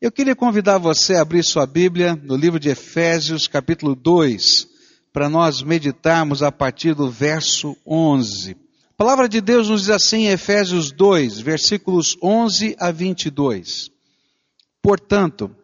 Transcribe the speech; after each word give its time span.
Eu 0.00 0.10
queria 0.10 0.34
convidar 0.34 0.78
você 0.78 1.16
a 1.16 1.20
abrir 1.20 1.44
sua 1.44 1.66
Bíblia 1.66 2.18
no 2.24 2.34
livro 2.34 2.58
de 2.58 2.70
Efésios, 2.70 3.46
capítulo 3.46 3.94
2, 3.94 4.66
para 5.12 5.28
nós 5.28 5.60
meditarmos 5.60 6.42
a 6.42 6.50
partir 6.50 6.94
do 6.94 7.10
verso 7.10 7.76
11. 7.86 8.52
A 8.52 8.94
palavra 8.96 9.28
de 9.28 9.42
Deus 9.42 9.68
nos 9.68 9.82
diz 9.82 9.90
assim 9.90 10.20
em 10.20 10.30
Efésios 10.30 10.90
2, 10.90 11.40
versículos 11.40 12.16
11 12.22 12.76
a 12.78 12.90
22. 12.90 13.90
Portanto, 14.80 15.54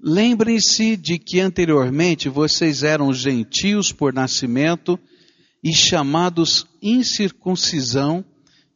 lembrem-se 0.00 0.96
de 0.96 1.16
que 1.16 1.38
anteriormente 1.38 2.28
vocês 2.28 2.82
eram 2.82 3.14
gentios 3.14 3.92
por 3.92 4.12
nascimento 4.12 4.98
e 5.62 5.72
chamados 5.72 6.66
incircuncisão 6.82 8.24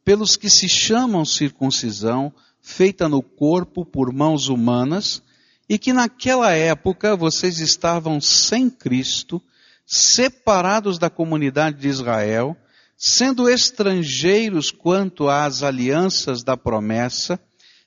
pelos 0.05 0.37
que 0.37 0.49
se 0.49 0.69
chamam 0.69 1.25
circuncisão 1.25 2.33
feita 2.61 3.07
no 3.09 3.21
corpo 3.21 3.85
por 3.85 4.13
mãos 4.13 4.47
humanas, 4.47 5.21
e 5.67 5.77
que 5.77 5.93
naquela 5.93 6.51
época 6.51 7.15
vocês 7.15 7.59
estavam 7.59 8.19
sem 8.19 8.69
Cristo, 8.69 9.41
separados 9.85 10.97
da 10.97 11.09
comunidade 11.09 11.79
de 11.79 11.87
Israel, 11.87 12.57
sendo 12.97 13.47
estrangeiros 13.47 14.71
quanto 14.71 15.29
às 15.29 15.63
alianças 15.63 16.43
da 16.43 16.57
promessa, 16.57 17.39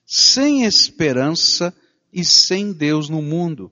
sem 0.07 0.65
esperança 0.65 1.75
e 2.13 2.25
sem 2.25 2.73
Deus 2.73 3.09
no 3.09 3.21
mundo. 3.21 3.71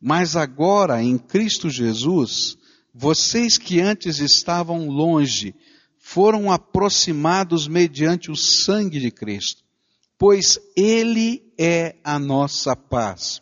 Mas 0.00 0.36
agora, 0.36 1.02
em 1.02 1.18
Cristo 1.18 1.70
Jesus, 1.70 2.56
vocês 2.94 3.56
que 3.58 3.80
antes 3.80 4.18
estavam 4.18 4.88
longe, 4.88 5.54
foram 5.98 6.50
aproximados 6.50 7.66
mediante 7.66 8.30
o 8.30 8.36
sangue 8.36 9.00
de 9.00 9.10
Cristo 9.10 9.63
pois 10.18 10.58
Ele 10.76 11.42
é 11.58 11.96
a 12.04 12.18
nossa 12.18 12.76
paz, 12.76 13.40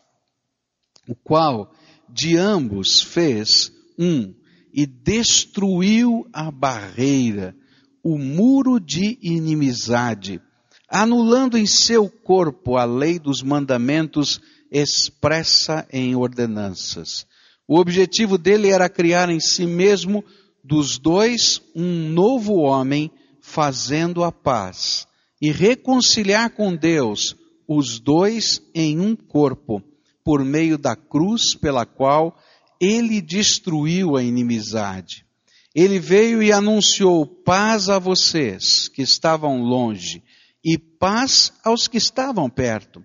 o 1.08 1.14
qual 1.14 1.72
de 2.08 2.36
ambos 2.36 3.02
fez 3.02 3.72
um 3.98 4.34
e 4.72 4.86
destruiu 4.86 6.26
a 6.32 6.50
barreira, 6.50 7.54
o 8.02 8.18
muro 8.18 8.80
de 8.80 9.18
inimizade, 9.22 10.40
anulando 10.88 11.56
em 11.56 11.66
seu 11.66 12.08
corpo 12.08 12.76
a 12.76 12.84
lei 12.84 13.18
dos 13.18 13.42
mandamentos 13.42 14.40
expressa 14.70 15.86
em 15.92 16.16
ordenanças. 16.16 17.26
O 17.68 17.78
objetivo 17.78 18.36
dele 18.38 18.68
era 18.68 18.88
criar 18.88 19.28
em 19.28 19.40
si 19.40 19.66
mesmo 19.66 20.24
dos 20.64 20.98
dois 20.98 21.60
um 21.74 22.08
novo 22.08 22.54
homem, 22.54 23.10
fazendo 23.40 24.24
a 24.24 24.32
paz 24.32 25.06
e 25.42 25.50
reconciliar 25.50 26.50
com 26.50 26.76
Deus 26.76 27.36
os 27.66 27.98
dois 27.98 28.62
em 28.72 29.00
um 29.00 29.16
corpo, 29.16 29.82
por 30.24 30.44
meio 30.44 30.78
da 30.78 30.94
cruz 30.94 31.56
pela 31.56 31.84
qual 31.84 32.38
ele 32.80 33.20
destruiu 33.20 34.16
a 34.16 34.22
inimizade. 34.22 35.26
Ele 35.74 35.98
veio 35.98 36.40
e 36.40 36.52
anunciou 36.52 37.26
paz 37.26 37.88
a 37.88 37.98
vocês 37.98 38.86
que 38.86 39.02
estavam 39.02 39.62
longe 39.62 40.22
e 40.64 40.78
paz 40.78 41.52
aos 41.64 41.88
que 41.88 41.96
estavam 41.96 42.48
perto, 42.48 43.04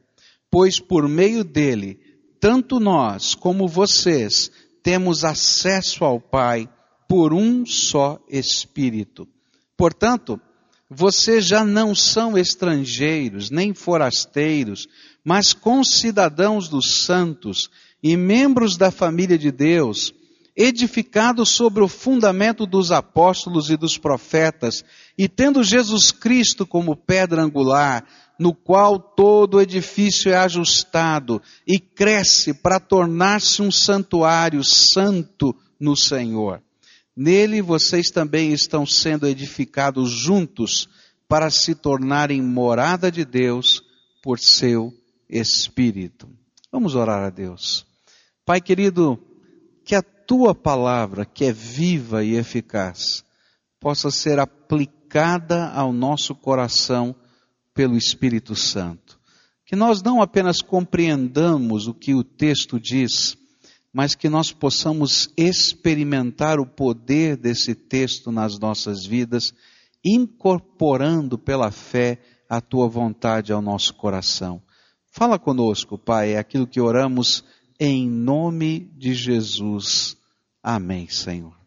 pois 0.52 0.80
por 0.80 1.08
meio 1.08 1.44
dele, 1.44 2.00
tanto 2.40 2.80
nós 2.80 3.34
como 3.34 3.68
vocês 3.68 4.52
temos 4.84 5.26
acesso 5.26 6.06
ao 6.06 6.22
Pai 6.22 6.70
por 7.10 7.34
um 7.34 7.66
só 7.66 8.20
Espírito. 8.30 9.28
Portanto, 9.76 10.40
vocês 10.90 11.46
já 11.46 11.66
não 11.66 11.94
são 11.94 12.38
estrangeiros, 12.38 13.50
nem 13.50 13.74
forasteiros, 13.74 14.88
mas 15.24 15.54
concidadãos 15.54 16.70
dos 16.70 17.04
santos 17.04 17.70
e 18.02 18.16
membros 18.16 18.78
da 18.78 18.90
família 18.90 19.38
de 19.38 19.52
Deus, 19.52 20.14
edificados 20.56 21.50
sobre 21.50 21.84
o 21.84 21.88
fundamento 21.88 22.66
dos 22.66 22.92
apóstolos 22.92 23.70
e 23.70 23.78
dos 23.78 23.98
profetas, 23.98 24.84
e 25.18 25.28
tendo 25.28 25.64
Jesus 25.64 26.12
Cristo 26.12 26.66
como 26.66 26.96
pedra 26.96 27.44
angular, 27.44 28.06
no 28.40 28.54
qual 28.54 29.00
todo 29.00 29.62
edifício 29.62 30.32
é 30.32 30.38
ajustado 30.38 31.42
e 31.68 31.80
cresce 31.80 32.54
para 32.54 32.80
tornar-se 32.80 33.62
um 33.62 33.72
santuário 33.72 34.64
santo 34.64 35.56
no 35.80 35.96
Senhor. 35.96 36.62
Nele 37.18 37.64
vocês 37.64 38.12
também 38.12 38.54
estão 38.54 38.86
sendo 38.86 39.26
edificados 39.26 40.12
juntos 40.12 40.88
para 41.28 41.50
se 41.50 41.74
tornarem 41.74 42.44
morada 42.44 43.12
de 43.12 43.26
Deus 43.26 43.82
por 44.22 44.38
seu 44.38 44.94
Espírito. 45.28 46.30
Vamos 46.72 46.94
orar 46.94 47.24
a 47.24 47.32
Deus. 47.32 47.88
Pai 48.46 48.62
querido, 48.62 49.20
que 49.84 49.96
a 49.96 50.04
tua 50.04 50.54
palavra, 50.54 51.26
que 51.26 51.46
é 51.46 51.52
viva 51.52 52.24
e 52.24 52.36
eficaz, 52.36 53.24
possa 53.80 54.12
ser 54.12 54.38
aplicada 54.38 55.70
ao 55.70 55.92
nosso 55.92 56.36
coração 56.36 57.16
pelo 57.74 57.98
Espírito 57.98 58.56
Santo. 58.56 59.20
Que 59.66 59.76
nós 59.76 60.04
não 60.04 60.22
apenas 60.22 60.62
compreendamos 60.62 61.88
o 61.88 61.96
que 61.96 62.14
o 62.14 62.24
texto 62.24 62.80
diz, 62.80 63.36
mas 63.98 64.14
que 64.14 64.30
nós 64.30 64.52
possamos 64.52 65.34
experimentar 65.36 66.60
o 66.60 66.68
poder 66.68 67.36
desse 67.36 67.74
texto 67.74 68.32
nas 68.32 68.60
nossas 68.60 69.04
vidas, 69.04 69.52
incorporando 70.06 71.36
pela 71.36 71.72
fé 71.72 72.22
a 72.48 72.62
tua 72.62 72.88
vontade 72.88 73.52
ao 73.52 73.60
nosso 73.60 73.96
coração. 73.96 74.62
Fala 75.08 75.40
conosco, 75.40 75.98
Pai, 75.98 76.34
é 76.34 76.38
aquilo 76.38 76.68
que 76.68 76.80
oramos 76.80 77.44
em 77.80 78.08
nome 78.08 78.82
de 78.96 79.16
Jesus. 79.16 80.16
Amém, 80.62 81.10
Senhor. 81.10 81.58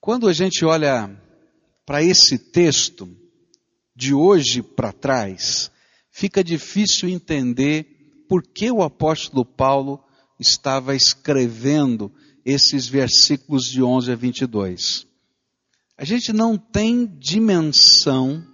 Quando 0.00 0.26
a 0.26 0.32
gente 0.32 0.64
olha 0.64 1.08
para 1.86 2.02
esse 2.02 2.36
texto, 2.36 3.08
de 3.94 4.12
hoje 4.12 4.60
para 4.60 4.92
trás, 4.92 5.70
fica 6.10 6.42
difícil 6.42 7.08
entender 7.08 8.24
por 8.28 8.42
que 8.42 8.72
o 8.72 8.82
apóstolo 8.82 9.44
Paulo 9.44 10.02
estava 10.38 10.94
escrevendo 10.94 12.12
esses 12.44 12.86
versículos 12.86 13.64
de 13.64 13.82
11 13.82 14.12
a 14.12 14.14
22. 14.14 15.06
A 15.98 16.04
gente 16.04 16.32
não 16.32 16.56
tem 16.56 17.06
dimensão 17.06 18.44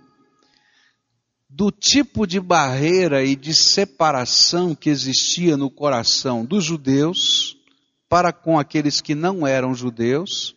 do 1.48 1.70
tipo 1.70 2.26
de 2.26 2.40
barreira 2.40 3.22
e 3.22 3.36
de 3.36 3.52
separação 3.52 4.74
que 4.74 4.88
existia 4.88 5.56
no 5.56 5.70
coração 5.70 6.44
dos 6.44 6.64
judeus 6.64 7.56
para 8.08 8.32
com 8.32 8.58
aqueles 8.58 9.00
que 9.00 9.14
não 9.14 9.46
eram 9.46 9.74
judeus 9.74 10.56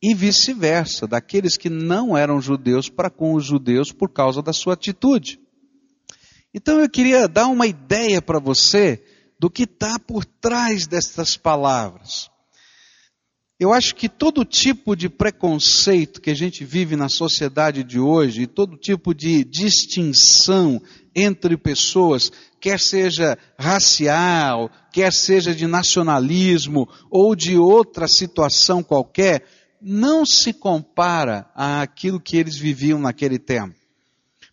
e 0.00 0.14
vice-versa, 0.14 1.06
daqueles 1.06 1.56
que 1.56 1.70
não 1.70 2.16
eram 2.16 2.40
judeus 2.40 2.88
para 2.88 3.10
com 3.10 3.34
os 3.34 3.44
judeus 3.44 3.90
por 3.90 4.10
causa 4.10 4.42
da 4.42 4.52
sua 4.52 4.74
atitude. 4.74 5.40
Então 6.52 6.78
eu 6.78 6.88
queria 6.88 7.26
dar 7.26 7.46
uma 7.46 7.66
ideia 7.66 8.22
para 8.22 8.38
você 8.38 9.02
do 9.44 9.50
que 9.50 9.64
está 9.64 9.98
por 9.98 10.24
trás 10.24 10.86
destas 10.86 11.36
palavras. 11.36 12.30
Eu 13.60 13.74
acho 13.74 13.94
que 13.94 14.08
todo 14.08 14.42
tipo 14.42 14.96
de 14.96 15.10
preconceito 15.10 16.18
que 16.22 16.30
a 16.30 16.34
gente 16.34 16.64
vive 16.64 16.96
na 16.96 17.10
sociedade 17.10 17.84
de 17.84 18.00
hoje, 18.00 18.46
todo 18.46 18.78
tipo 18.78 19.14
de 19.14 19.44
distinção 19.44 20.80
entre 21.14 21.58
pessoas, 21.58 22.32
quer 22.58 22.80
seja 22.80 23.36
racial, 23.58 24.70
quer 24.90 25.12
seja 25.12 25.54
de 25.54 25.66
nacionalismo 25.66 26.88
ou 27.10 27.36
de 27.36 27.58
outra 27.58 28.08
situação 28.08 28.82
qualquer, 28.82 29.44
não 29.78 30.24
se 30.24 30.54
compara 30.54 31.50
àquilo 31.54 32.18
que 32.18 32.38
eles 32.38 32.56
viviam 32.56 32.98
naquele 32.98 33.38
tempo. 33.38 33.76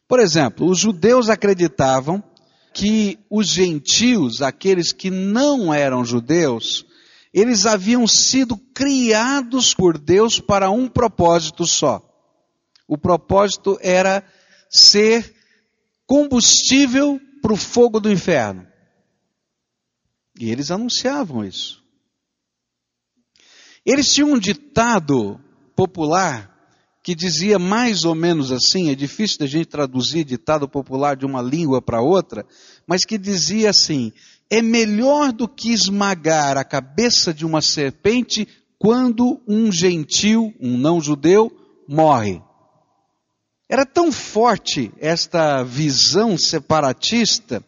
Por 0.06 0.20
exemplo, 0.20 0.70
os 0.70 0.78
judeus 0.78 1.30
acreditavam 1.30 2.22
que 2.74 3.20
os 3.30 3.48
gentios, 3.48 4.42
aqueles 4.42 4.92
que 4.92 5.10
não 5.10 5.74
eram 5.74 6.06
judeus, 6.06 6.86
eles 7.34 7.66
haviam 7.66 8.06
sido 8.08 8.58
criados 8.58 9.74
por 9.74 9.98
Deus 9.98 10.40
para 10.40 10.70
um 10.70 10.88
propósito 10.88 11.66
só. 11.66 12.02
O 12.88 12.98
propósito 12.98 13.78
era 13.82 14.24
ser 14.70 15.34
combustível 16.06 17.20
para 17.42 17.54
o 17.54 17.58
fogo 17.58 18.00
do 18.00 18.12
inferno. 18.12 18.68
E 20.40 20.50
eles 20.50 20.72
anunciavam 20.72 21.44
isso. 21.46 21.82
Eles 23.86 24.08
tinham 24.08 24.34
um 24.34 24.40
ditado 24.40 25.40
popular 25.76 26.51
que 27.04 27.16
dizia 27.16 27.58
mais 27.58 28.06
ou 28.06 28.14
menos 28.14 28.52
assim, 28.52 28.92
é 28.92 28.96
difícil 28.96 29.40
da 29.40 29.48
gente 29.48 29.66
traduzir 29.66 30.24
ditado 30.24 30.68
popular 30.68 31.16
de 31.16 31.26
uma 31.26 31.42
língua 31.42 31.82
para 31.82 32.02
outra, 32.02 32.46
mas 32.86 33.04
que 33.04 33.18
dizia 33.18 33.70
assim: 33.72 34.12
é 34.50 34.62
melhor 34.62 35.32
do 35.32 35.48
que 35.48 35.72
esmagar 35.72 36.58
a 36.58 36.64
cabeça 36.64 37.34
de 37.34 37.46
uma 37.46 37.62
serpente 37.62 38.48
quando 38.78 39.42
um 39.48 39.72
gentil, 39.72 40.54
um 40.60 40.78
não-judeu, 40.78 41.52
morre. 41.88 42.42
Era 43.70 43.86
tão 43.86 44.12
forte 44.12 44.92
esta 45.00 45.64
visão 45.64 46.38
separatista 46.38 47.64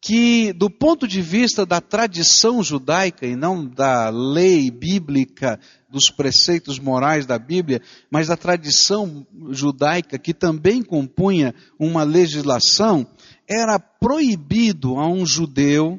que, 0.00 0.52
do 0.52 0.70
ponto 0.70 1.08
de 1.08 1.20
vista 1.20 1.66
da 1.66 1.80
tradição 1.80 2.62
judaica 2.62 3.26
e 3.26 3.34
não 3.34 3.66
da 3.66 4.10
lei 4.10 4.70
bíblica, 4.70 5.58
dos 5.90 6.10
preceitos 6.10 6.78
morais 6.78 7.26
da 7.26 7.38
Bíblia, 7.38 7.80
mas 8.10 8.28
da 8.28 8.36
tradição 8.36 9.26
judaica 9.50 10.18
que 10.18 10.34
também 10.34 10.82
compunha 10.82 11.54
uma 11.78 12.02
legislação, 12.02 13.06
era 13.48 13.78
proibido 13.78 14.96
a 14.98 15.08
um 15.08 15.26
judeu 15.26 15.98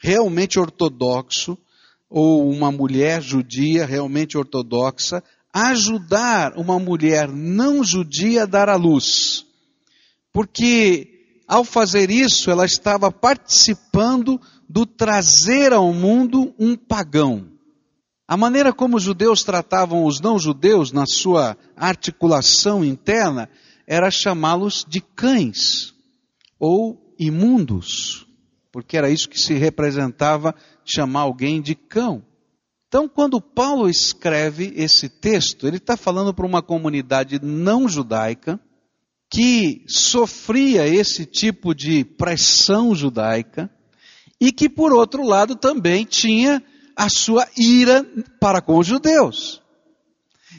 realmente 0.00 0.58
ortodoxo 0.58 1.58
ou 2.08 2.50
uma 2.50 2.72
mulher 2.72 3.20
judia 3.20 3.84
realmente 3.84 4.38
ortodoxa 4.38 5.22
ajudar 5.52 6.56
uma 6.56 6.78
mulher 6.78 7.28
não 7.28 7.82
judia 7.84 8.44
a 8.44 8.46
dar 8.46 8.68
à 8.68 8.76
luz. 8.76 9.44
Porque 10.32 11.17
ao 11.48 11.64
fazer 11.64 12.10
isso, 12.10 12.50
ela 12.50 12.66
estava 12.66 13.10
participando 13.10 14.38
do 14.68 14.84
trazer 14.84 15.72
ao 15.72 15.94
mundo 15.94 16.54
um 16.58 16.76
pagão. 16.76 17.48
A 18.28 18.36
maneira 18.36 18.70
como 18.70 18.98
os 18.98 19.02
judeus 19.02 19.42
tratavam 19.42 20.04
os 20.04 20.20
não-judeus 20.20 20.92
na 20.92 21.06
sua 21.06 21.56
articulação 21.74 22.84
interna 22.84 23.48
era 23.86 24.10
chamá-los 24.10 24.84
de 24.86 25.00
cães 25.00 25.94
ou 26.60 27.14
imundos, 27.18 28.26
porque 28.70 28.98
era 28.98 29.08
isso 29.08 29.30
que 29.30 29.40
se 29.40 29.54
representava 29.54 30.54
chamar 30.84 31.20
alguém 31.20 31.62
de 31.62 31.74
cão. 31.74 32.22
Então, 32.88 33.08
quando 33.08 33.40
Paulo 33.40 33.88
escreve 33.88 34.74
esse 34.76 35.08
texto, 35.08 35.66
ele 35.66 35.78
está 35.78 35.96
falando 35.96 36.34
para 36.34 36.46
uma 36.46 36.62
comunidade 36.62 37.40
não 37.42 37.88
judaica, 37.88 38.60
que 39.30 39.84
sofria 39.86 40.86
esse 40.86 41.26
tipo 41.26 41.74
de 41.74 42.04
pressão 42.04 42.94
judaica 42.94 43.70
e 44.40 44.50
que, 44.50 44.68
por 44.68 44.92
outro 44.92 45.22
lado, 45.22 45.54
também 45.54 46.04
tinha 46.04 46.62
a 46.96 47.08
sua 47.08 47.46
ira 47.56 48.04
para 48.40 48.60
com 48.60 48.78
os 48.78 48.86
judeus. 48.86 49.60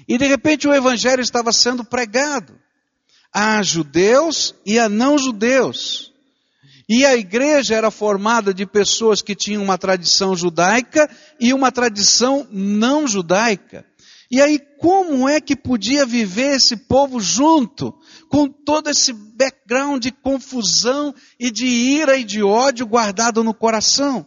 E 0.07 0.18
de 0.18 0.25
repente 0.25 0.68
o 0.68 0.74
evangelho 0.74 1.21
estava 1.21 1.51
sendo 1.51 1.83
pregado 1.83 2.60
a 3.33 3.62
judeus 3.62 4.56
e 4.66 4.80
a 4.80 4.89
não 4.89 5.18
judeus. 5.18 6.12
E 6.88 7.06
a 7.06 7.15
igreja 7.15 7.75
era 7.75 7.92
formada 7.92 8.51
de 8.51 8.65
pessoas 8.65 9.22
que 9.22 9.36
tinham 9.36 9.63
uma 9.63 9.77
tradição 9.77 10.36
judaica 10.36 11.07
e 11.39 11.54
uma 11.54 11.72
tradição 11.72 12.48
não 12.50 13.07
judaica. 13.07 13.86
E 14.31 14.40
aí, 14.40 14.60
como 14.80 15.28
é 15.28 15.42
que 15.42 15.56
podia 15.56 16.06
viver 16.06 16.58
esse 16.58 16.78
povo 16.78 17.20
junto, 17.20 17.94
com 18.30 18.48
todo 18.48 18.90
esse 18.90 19.12
background 19.12 20.04
de 20.04 20.12
confusão 20.12 21.14
e 21.40 21.50
de 21.50 21.66
ira 21.66 22.16
e 22.16 22.24
de 22.24 22.44
ódio 22.44 22.86
guardado 22.86 23.44
no 23.44 23.54
coração? 23.54 24.26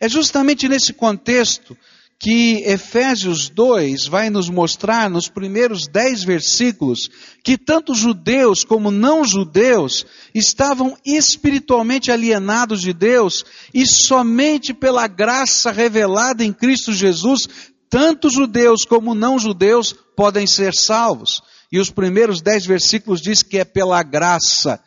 É 0.00 0.08
justamente 0.08 0.68
nesse 0.68 0.92
contexto 0.92 1.76
que 2.20 2.62
Efésios 2.66 3.48
2 3.48 4.06
vai 4.06 4.28
nos 4.28 4.50
mostrar 4.50 5.08
nos 5.08 5.26
primeiros 5.26 5.88
dez 5.88 6.22
versículos 6.22 7.08
que 7.42 7.56
tanto 7.56 7.94
judeus 7.94 8.62
como 8.62 8.90
não 8.90 9.24
judeus 9.24 10.04
estavam 10.34 10.98
espiritualmente 11.02 12.12
alienados 12.12 12.82
de 12.82 12.92
Deus 12.92 13.42
e 13.72 13.86
somente 13.86 14.74
pela 14.74 15.06
graça 15.06 15.72
revelada 15.72 16.44
em 16.44 16.52
Cristo 16.52 16.92
Jesus 16.92 17.48
tanto 17.90 18.30
judeus 18.30 18.84
como 18.84 19.14
não 19.14 19.38
judeus 19.38 19.92
podem 20.16 20.46
ser 20.46 20.72
salvos. 20.72 21.42
E 21.72 21.78
os 21.78 21.90
primeiros 21.90 22.40
dez 22.40 22.64
versículos 22.64 23.20
diz 23.20 23.42
que 23.42 23.58
é 23.58 23.64
pela 23.64 24.02
graça 24.02 24.80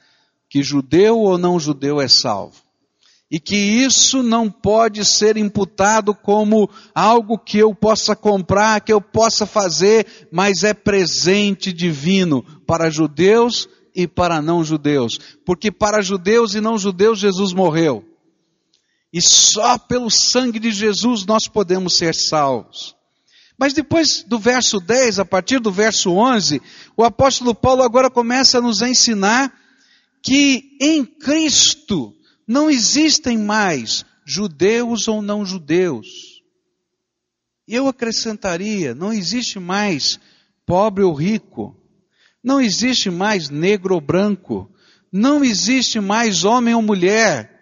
que 0.50 0.64
judeu 0.64 1.20
ou 1.20 1.38
não 1.38 1.60
judeu 1.60 2.00
é 2.00 2.08
salvo. 2.08 2.62
E 3.30 3.40
que 3.40 3.56
isso 3.56 4.22
não 4.22 4.50
pode 4.50 5.04
ser 5.04 5.38
imputado 5.38 6.14
como 6.14 6.70
algo 6.94 7.38
que 7.38 7.58
eu 7.58 7.74
possa 7.74 8.16
comprar, 8.16 8.80
que 8.82 8.94
eu 8.94 9.02
possa 9.02 9.46
fazer, 9.46 10.28
mas 10.32 10.64
é 10.64 10.74
presente 10.74 11.74
divino 11.74 12.44
para 12.68 12.92
judeus 12.92 13.68
e 13.96 14.08
para 14.08 14.42
não 14.42 14.64
judeus. 14.64 15.20
Porque 15.44 15.72
para 15.72 16.02
judeus 16.02 16.54
e 16.54 16.62
não 16.62 16.78
judeus 16.78 17.18
Jesus 17.18 17.54
morreu. 17.54 18.13
E 19.14 19.22
só 19.22 19.78
pelo 19.78 20.10
sangue 20.10 20.58
de 20.60 20.72
Jesus 20.72 21.24
nós 21.24 21.48
podemos 21.48 21.96
ser 21.96 22.16
salvos. 22.16 22.96
Mas 23.60 23.72
depois 23.72 24.24
do 24.24 24.40
verso 24.40 24.80
10, 24.80 25.20
a 25.20 25.26
partir 25.26 25.60
do 25.60 25.72
verso 25.72 26.12
11, 26.12 26.60
o 26.98 27.04
apóstolo 27.04 27.54
Paulo 27.54 27.84
agora 27.84 28.10
começa 28.10 28.58
a 28.58 28.62
nos 28.62 28.82
ensinar 28.82 29.54
que 30.24 30.76
em 30.82 31.06
Cristo 31.06 32.12
não 32.48 32.70
existem 32.70 33.38
mais 33.38 34.04
judeus 34.26 35.08
ou 35.08 35.22
não 35.22 35.46
judeus. 35.46 36.42
Eu 37.68 37.88
acrescentaria, 37.88 38.96
não 38.96 39.14
existe 39.14 39.60
mais 39.60 40.20
pobre 40.66 41.04
ou 41.04 41.14
rico, 41.14 41.78
não 42.44 42.60
existe 42.60 43.12
mais 43.12 43.50
negro 43.50 43.94
ou 43.94 44.02
branco, 44.02 44.70
não 45.12 45.44
existe 45.44 46.00
mais 46.00 46.44
homem 46.44 46.74
ou 46.74 46.82
mulher, 46.82 47.53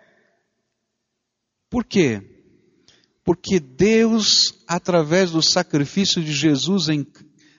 por 1.72 1.86
quê? 1.86 2.22
Porque 3.24 3.62
Deus, 3.62 4.54
através 4.68 5.32
do 5.32 5.42
sacrifício 5.42 6.22
de 6.22 6.34
Jesus 6.34 6.90
em, 6.90 7.08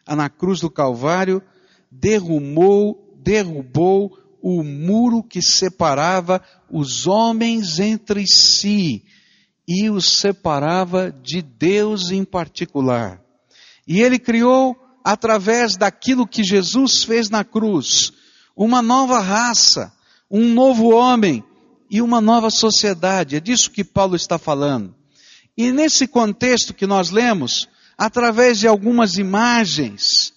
na 0.06 0.29
cruz 0.29 0.61
do 0.61 0.70
Calvário, 0.70 1.43
derrumou, 1.91 3.17
derrubou 3.25 4.14
o 4.43 4.62
muro 4.62 5.23
que 5.23 5.41
separava 5.41 6.43
os 6.70 7.06
homens 7.06 7.81
entre 7.81 8.26
si 8.26 9.03
e 9.67 9.88
os 9.88 10.19
separava 10.19 11.11
de 11.11 11.41
Deus 11.41 12.11
em 12.11 12.23
particular. 12.23 13.19
E 13.88 14.03
ele 14.03 14.19
criou, 14.19 14.76
através 15.03 15.75
daquilo 15.75 16.26
que 16.26 16.44
Jesus 16.44 17.03
fez 17.03 17.31
na 17.31 17.44
cruz, 17.44 18.12
uma 18.55 18.82
nova 18.82 19.20
raça, 19.20 19.91
um 20.31 20.53
novo 20.53 20.93
homem, 20.93 21.43
e 21.93 22.00
uma 22.00 22.23
nova 22.23 22.49
sociedade. 22.49 23.37
É 23.37 23.41
disso 23.41 23.71
que 23.71 23.85
Paulo 23.85 24.17
está 24.17 24.39
falando. 24.39 24.94
E 25.55 25.71
nesse 25.71 26.09
contexto 26.09 26.73
que 26.73 26.87
nós 26.87 27.11
lemos, 27.11 27.69
através 27.99 28.59
de 28.59 28.67
algumas 28.67 29.19
imagens, 29.19 30.33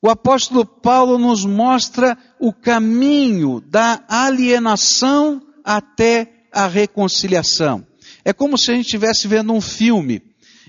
o 0.00 0.08
apóstolo 0.08 0.64
Paulo 0.64 1.18
nos 1.18 1.44
mostra 1.44 2.16
o 2.38 2.52
caminho 2.52 3.60
da 3.60 4.04
alienação 4.08 5.42
até 5.64 6.46
a 6.52 6.68
reconciliação. 6.68 7.84
É 8.24 8.32
como 8.32 8.56
se 8.56 8.70
a 8.70 8.74
gente 8.74 8.84
estivesse 8.84 9.26
vendo 9.26 9.52
um 9.52 9.60
filme 9.60 10.22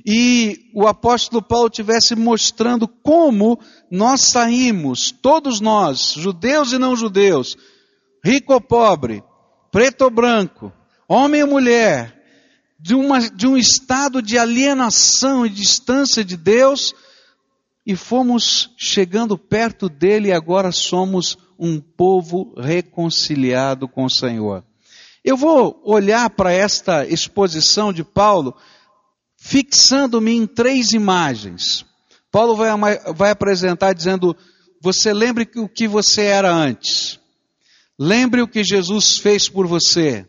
e 0.04 0.72
o 0.74 0.88
apóstolo 0.88 1.40
Paulo 1.40 1.68
estivesse 1.68 2.16
mostrando 2.16 2.88
como 2.88 3.60
nós 3.92 4.22
saímos, 4.22 5.12
todos 5.12 5.62
nós, 5.62 6.14
judeus 6.18 6.72
e 6.72 6.80
não 6.80 6.96
judeus, 6.96 7.56
rico 8.26 8.54
ou 8.54 8.62
pobre, 8.62 9.24
preto 9.74 10.04
ou 10.04 10.12
branco, 10.12 10.72
homem 11.08 11.42
ou 11.42 11.50
mulher, 11.50 12.16
de, 12.80 12.94
uma, 12.94 13.20
de 13.20 13.48
um 13.48 13.58
estado 13.58 14.22
de 14.22 14.38
alienação 14.38 15.48
e 15.48 15.50
distância 15.50 16.24
de 16.24 16.38
Deus, 16.38 16.94
e 17.84 17.96
fomos 17.96 18.70
chegando 18.78 19.36
perto 19.36 19.90
dele 19.90 20.28
e 20.28 20.32
agora 20.32 20.72
somos 20.72 21.40
um 21.58 21.82
povo 21.82 22.54
reconciliado 22.56 23.88
com 23.88 24.06
o 24.06 24.10
Senhor. 24.12 24.64
Eu 25.26 25.36
vou 25.36 25.82
olhar 25.84 26.30
para 26.30 26.54
esta 26.54 27.08
exposição 27.08 27.92
de 27.92 28.04
Paulo, 28.04 28.56
fixando-me 29.38 30.36
em 30.36 30.46
três 30.46 30.92
imagens. 30.92 31.84
Paulo 32.32 32.56
vai, 32.56 32.70
vai 33.16 33.32
apresentar 33.32 33.94
dizendo: 33.94 34.38
Você 34.82 35.12
lembre 35.12 35.50
o 35.56 35.68
que 35.68 35.88
você 35.88 36.26
era 36.26 36.54
antes. 36.54 37.20
Lembre 38.04 38.42
o 38.42 38.48
que 38.50 38.66
Jesus 38.66 39.18
fez 39.18 39.48
por 39.48 39.66
você. 39.66 40.28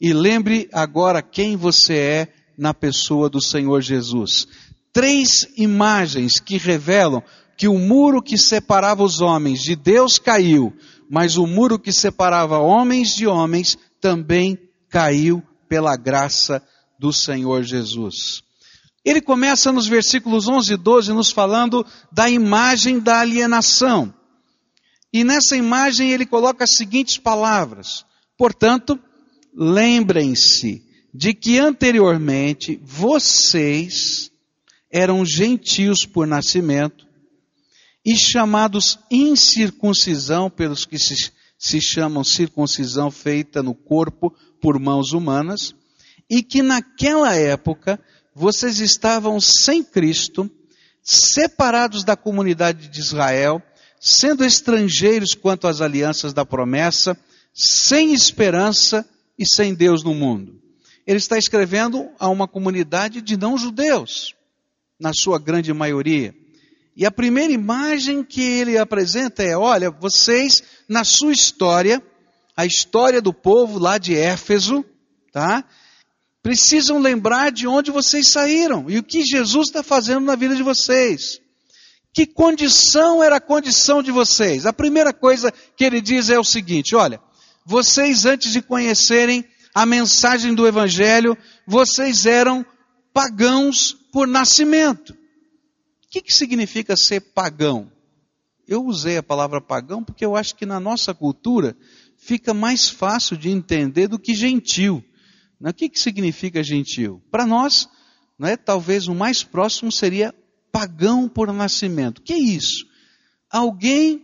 E 0.00 0.12
lembre 0.12 0.68
agora 0.72 1.22
quem 1.22 1.56
você 1.56 1.94
é 1.94 2.28
na 2.58 2.74
pessoa 2.74 3.30
do 3.30 3.40
Senhor 3.40 3.80
Jesus. 3.80 4.48
Três 4.92 5.46
imagens 5.56 6.40
que 6.40 6.58
revelam 6.58 7.22
que 7.56 7.68
o 7.68 7.78
muro 7.78 8.20
que 8.20 8.36
separava 8.36 9.04
os 9.04 9.20
homens 9.20 9.60
de 9.62 9.76
Deus 9.76 10.18
caiu, 10.18 10.72
mas 11.08 11.36
o 11.36 11.46
muro 11.46 11.78
que 11.78 11.92
separava 11.92 12.58
homens 12.58 13.14
de 13.14 13.28
homens 13.28 13.78
também 14.00 14.58
caiu 14.88 15.40
pela 15.68 15.96
graça 15.96 16.60
do 16.98 17.12
Senhor 17.12 17.62
Jesus. 17.62 18.42
Ele 19.04 19.20
começa 19.20 19.70
nos 19.70 19.86
versículos 19.86 20.48
11 20.48 20.74
e 20.74 20.76
12 20.76 21.12
nos 21.12 21.30
falando 21.30 21.86
da 22.10 22.28
imagem 22.28 22.98
da 22.98 23.20
alienação. 23.20 24.12
E 25.14 25.22
nessa 25.22 25.56
imagem 25.56 26.10
ele 26.10 26.26
coloca 26.26 26.64
as 26.64 26.74
seguintes 26.76 27.16
palavras: 27.18 28.04
Portanto, 28.36 28.98
lembrem-se 29.54 30.82
de 31.14 31.32
que 31.32 31.56
anteriormente 31.56 32.80
vocês 32.82 34.32
eram 34.90 35.24
gentios 35.24 36.04
por 36.04 36.26
nascimento 36.26 37.06
e 38.04 38.16
chamados 38.16 38.98
incircuncisão 39.08 40.50
pelos 40.50 40.84
que 40.84 40.98
se, 40.98 41.14
se 41.56 41.80
chamam 41.80 42.24
circuncisão 42.24 43.08
feita 43.08 43.62
no 43.62 43.72
corpo 43.72 44.34
por 44.60 44.80
mãos 44.80 45.12
humanas 45.12 45.76
e 46.28 46.42
que 46.42 46.60
naquela 46.60 47.36
época 47.36 48.00
vocês 48.34 48.80
estavam 48.80 49.40
sem 49.40 49.84
Cristo, 49.84 50.50
separados 51.04 52.02
da 52.02 52.16
comunidade 52.16 52.88
de 52.88 52.98
Israel, 52.98 53.62
sendo 54.04 54.44
estrangeiros 54.44 55.34
quanto 55.34 55.66
às 55.66 55.80
alianças 55.80 56.34
da 56.34 56.44
promessa, 56.44 57.16
sem 57.54 58.12
esperança 58.12 59.08
e 59.38 59.46
sem 59.46 59.74
Deus 59.74 60.04
no 60.04 60.12
mundo. 60.12 60.60
Ele 61.06 61.16
está 61.16 61.38
escrevendo 61.38 62.10
a 62.18 62.28
uma 62.28 62.46
comunidade 62.46 63.22
de 63.22 63.34
não-judeus, 63.38 64.34
na 65.00 65.12
sua 65.14 65.38
grande 65.38 65.72
maioria. 65.72 66.34
E 66.94 67.06
a 67.06 67.10
primeira 67.10 67.52
imagem 67.52 68.22
que 68.22 68.42
ele 68.42 68.76
apresenta 68.76 69.42
é: 69.42 69.56
olha, 69.56 69.90
vocês, 69.90 70.62
na 70.86 71.02
sua 71.02 71.32
história, 71.32 72.02
a 72.54 72.66
história 72.66 73.22
do 73.22 73.32
povo 73.32 73.78
lá 73.78 73.96
de 73.96 74.14
Éfeso, 74.14 74.84
tá? 75.32 75.64
Precisam 76.42 76.98
lembrar 76.98 77.50
de 77.50 77.66
onde 77.66 77.90
vocês 77.90 78.30
saíram 78.30 78.84
e 78.90 78.98
o 78.98 79.02
que 79.02 79.24
Jesus 79.24 79.68
está 79.68 79.82
fazendo 79.82 80.26
na 80.26 80.36
vida 80.36 80.54
de 80.54 80.62
vocês. 80.62 81.40
Que 82.14 82.26
condição 82.26 83.24
era 83.24 83.36
a 83.36 83.40
condição 83.40 84.00
de 84.00 84.12
vocês? 84.12 84.66
A 84.66 84.72
primeira 84.72 85.12
coisa 85.12 85.52
que 85.76 85.82
ele 85.82 86.00
diz 86.00 86.30
é 86.30 86.38
o 86.38 86.44
seguinte: 86.44 86.94
olha, 86.94 87.20
vocês 87.66 88.24
antes 88.24 88.52
de 88.52 88.62
conhecerem 88.62 89.44
a 89.74 89.84
mensagem 89.84 90.54
do 90.54 90.64
Evangelho, 90.64 91.36
vocês 91.66 92.24
eram 92.24 92.64
pagãos 93.12 93.92
por 94.12 94.28
nascimento. 94.28 95.10
O 95.12 95.16
que, 96.08 96.22
que 96.22 96.32
significa 96.32 96.96
ser 96.96 97.20
pagão? 97.20 97.90
Eu 98.66 98.84
usei 98.84 99.16
a 99.16 99.22
palavra 99.22 99.60
pagão 99.60 100.04
porque 100.04 100.24
eu 100.24 100.36
acho 100.36 100.54
que 100.54 100.64
na 100.64 100.78
nossa 100.78 101.12
cultura 101.12 101.76
fica 102.16 102.54
mais 102.54 102.88
fácil 102.88 103.36
de 103.36 103.50
entender 103.50 104.06
do 104.06 104.20
que 104.20 104.34
gentil. 104.34 105.04
O 105.60 105.72
que, 105.72 105.88
que 105.88 105.98
significa 105.98 106.62
gentil? 106.62 107.20
Para 107.30 107.44
nós, 107.44 107.88
não 108.38 108.48
é, 108.48 108.56
talvez 108.56 109.08
o 109.08 109.14
mais 109.14 109.42
próximo 109.42 109.90
seria 109.90 110.32
pagão 110.74 111.28
por 111.28 111.52
nascimento. 111.52 112.20
Que 112.20 112.32
é 112.32 112.38
isso? 112.38 112.84
Alguém 113.48 114.20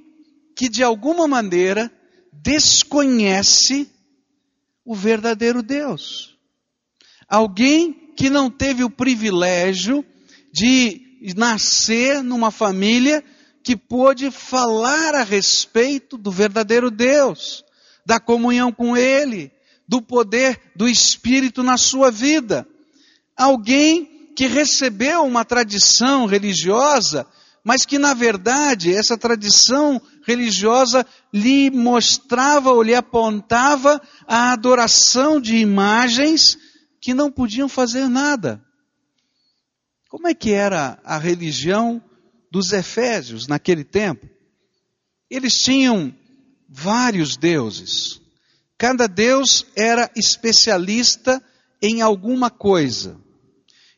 que 0.57 0.69
de 0.69 0.83
alguma 0.83 1.29
maneira 1.29 1.89
desconhece 2.33 3.89
o 4.85 4.93
verdadeiro 4.93 5.63
Deus. 5.63 6.37
Alguém 7.29 7.93
que 8.17 8.29
não 8.29 8.51
teve 8.51 8.83
o 8.83 8.91
privilégio 8.91 10.05
de 10.53 11.01
nascer 11.37 12.21
numa 12.21 12.51
família 12.51 13.23
que 13.63 13.77
pôde 13.77 14.29
falar 14.33 15.15
a 15.15 15.23
respeito 15.23 16.19
do 16.19 16.33
verdadeiro 16.33 16.91
Deus 16.91 17.65
da 18.05 18.19
comunhão 18.19 18.73
com 18.73 18.97
Ele, 18.97 19.53
do 19.87 20.03
poder 20.03 20.61
do 20.75 20.89
Espírito 20.89 21.63
na 21.63 21.77
sua 21.77 22.11
vida. 22.11 22.67
Alguém 23.37 24.10
que 24.41 24.47
recebeu 24.47 25.23
uma 25.23 25.45
tradição 25.45 26.25
religiosa, 26.25 27.27
mas 27.63 27.85
que 27.85 27.99
na 27.99 28.15
verdade 28.15 28.91
essa 28.91 29.15
tradição 29.15 30.01
religiosa 30.27 31.07
lhe 31.31 31.71
mostrava 31.71 32.71
ou 32.71 32.83
lhe 32.83 32.95
apontava 32.95 34.01
a 34.27 34.51
adoração 34.51 35.39
de 35.39 35.57
imagens 35.57 36.57
que 37.03 37.13
não 37.13 37.31
podiam 37.31 37.69
fazer 37.69 38.09
nada. 38.09 38.65
Como 40.09 40.27
é 40.27 40.33
que 40.33 40.53
era 40.53 40.99
a 41.05 41.19
religião 41.19 42.03
dos 42.51 42.73
Efésios 42.73 43.47
naquele 43.47 43.85
tempo? 43.85 44.27
Eles 45.29 45.53
tinham 45.53 46.15
vários 46.67 47.37
deuses. 47.37 48.23
Cada 48.79 49.07
deus 49.07 49.67
era 49.77 50.11
especialista 50.17 51.45
em 51.83 52.01
alguma 52.01 52.49
coisa. 52.49 53.21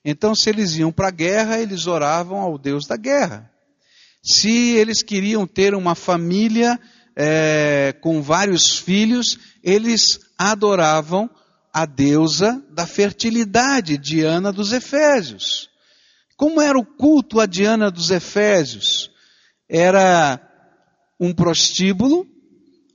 Então, 0.04 0.34
se 0.34 0.48
eles 0.50 0.74
iam 0.76 0.90
para 0.90 1.08
a 1.08 1.12
guerra, 1.12 1.60
eles 1.60 1.86
oravam 1.86 2.38
ao 2.38 2.58
Deus 2.58 2.86
da 2.86 2.96
guerra. 2.96 3.50
Se 4.22 4.76
eles 4.76 5.02
queriam 5.02 5.46
ter 5.46 5.74
uma 5.74 5.94
família 5.94 6.78
é, 7.16 7.94
com 8.00 8.22
vários 8.22 8.78
filhos, 8.78 9.38
eles 9.62 10.18
adoravam 10.36 11.30
a 11.72 11.86
deusa 11.86 12.62
da 12.70 12.86
fertilidade, 12.86 13.96
Diana 13.96 14.52
dos 14.52 14.72
Efésios. 14.72 15.70
Como 16.36 16.60
era 16.60 16.78
o 16.78 16.84
culto 16.84 17.40
a 17.40 17.46
Diana 17.46 17.90
dos 17.90 18.10
Efésios? 18.10 19.10
Era 19.68 20.40
um 21.18 21.32
prostíbulo 21.32 22.26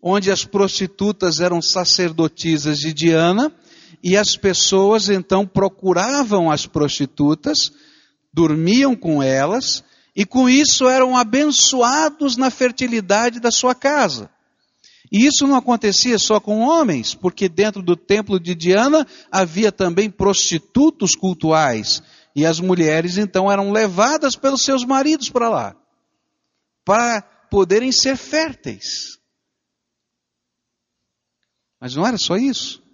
onde 0.02 0.32
as 0.32 0.46
prostitutas 0.46 1.40
eram 1.40 1.62
sacerdotisas 1.62 2.78
de 2.80 2.94
Diana, 2.94 3.52
e 4.04 4.16
as 4.16 4.38
pessoas 4.38 5.10
então 5.10 5.46
procuravam 5.46 6.52
as 6.52 6.66
prostitutas, 6.66 7.72
dormiam 8.34 8.96
com 8.96 9.22
elas, 9.22 9.84
e 10.16 10.26
com 10.26 10.50
isso 10.50 10.88
eram 10.88 11.16
abençoados 11.16 12.38
na 12.38 12.50
fertilidade 12.50 13.40
da 13.40 13.52
sua 13.52 13.76
casa. 13.76 14.30
E 15.12 15.26
isso 15.26 15.48
não 15.48 15.56
acontecia 15.56 16.20
só 16.20 16.40
com 16.40 16.60
homens, 16.60 17.16
porque 17.16 17.48
dentro 17.48 17.82
do 17.82 17.96
templo 17.96 18.40
de 18.40 18.54
Diana 18.54 19.08
havia 19.32 19.72
também 19.72 20.10
prostitutos 20.10 21.16
cultuais, 21.16 22.02
e 22.36 22.46
as 22.46 22.60
mulheres 22.60 23.18
então 23.18 23.52
eram 23.52 23.72
levadas 23.72 24.36
pelos 24.36 24.64
seus 24.64 24.84
maridos 24.84 25.30
para 25.30 25.50
lá, 25.50 25.76
para 26.84 27.22
poderem 27.50 27.92
ser 27.92 28.18
férteis. 28.18 29.18
Mas 31.80 31.96
não 31.96 32.06
era 32.06 32.18
só 32.18 32.36
isso. 32.36 32.87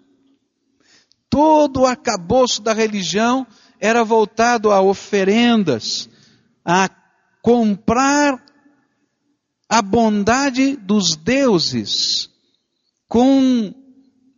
Todo 1.34 1.82
o 1.82 1.86
arcabouço 1.88 2.62
da 2.62 2.74
religião 2.74 3.48
era 3.80 4.04
voltado 4.04 4.70
a 4.70 4.84
oferendas, 4.84 6.08
a 6.64 6.88
comprar 7.42 8.40
a 9.68 9.82
bondade 9.82 10.76
dos 10.76 11.16
deuses 11.16 12.30
com 13.08 13.74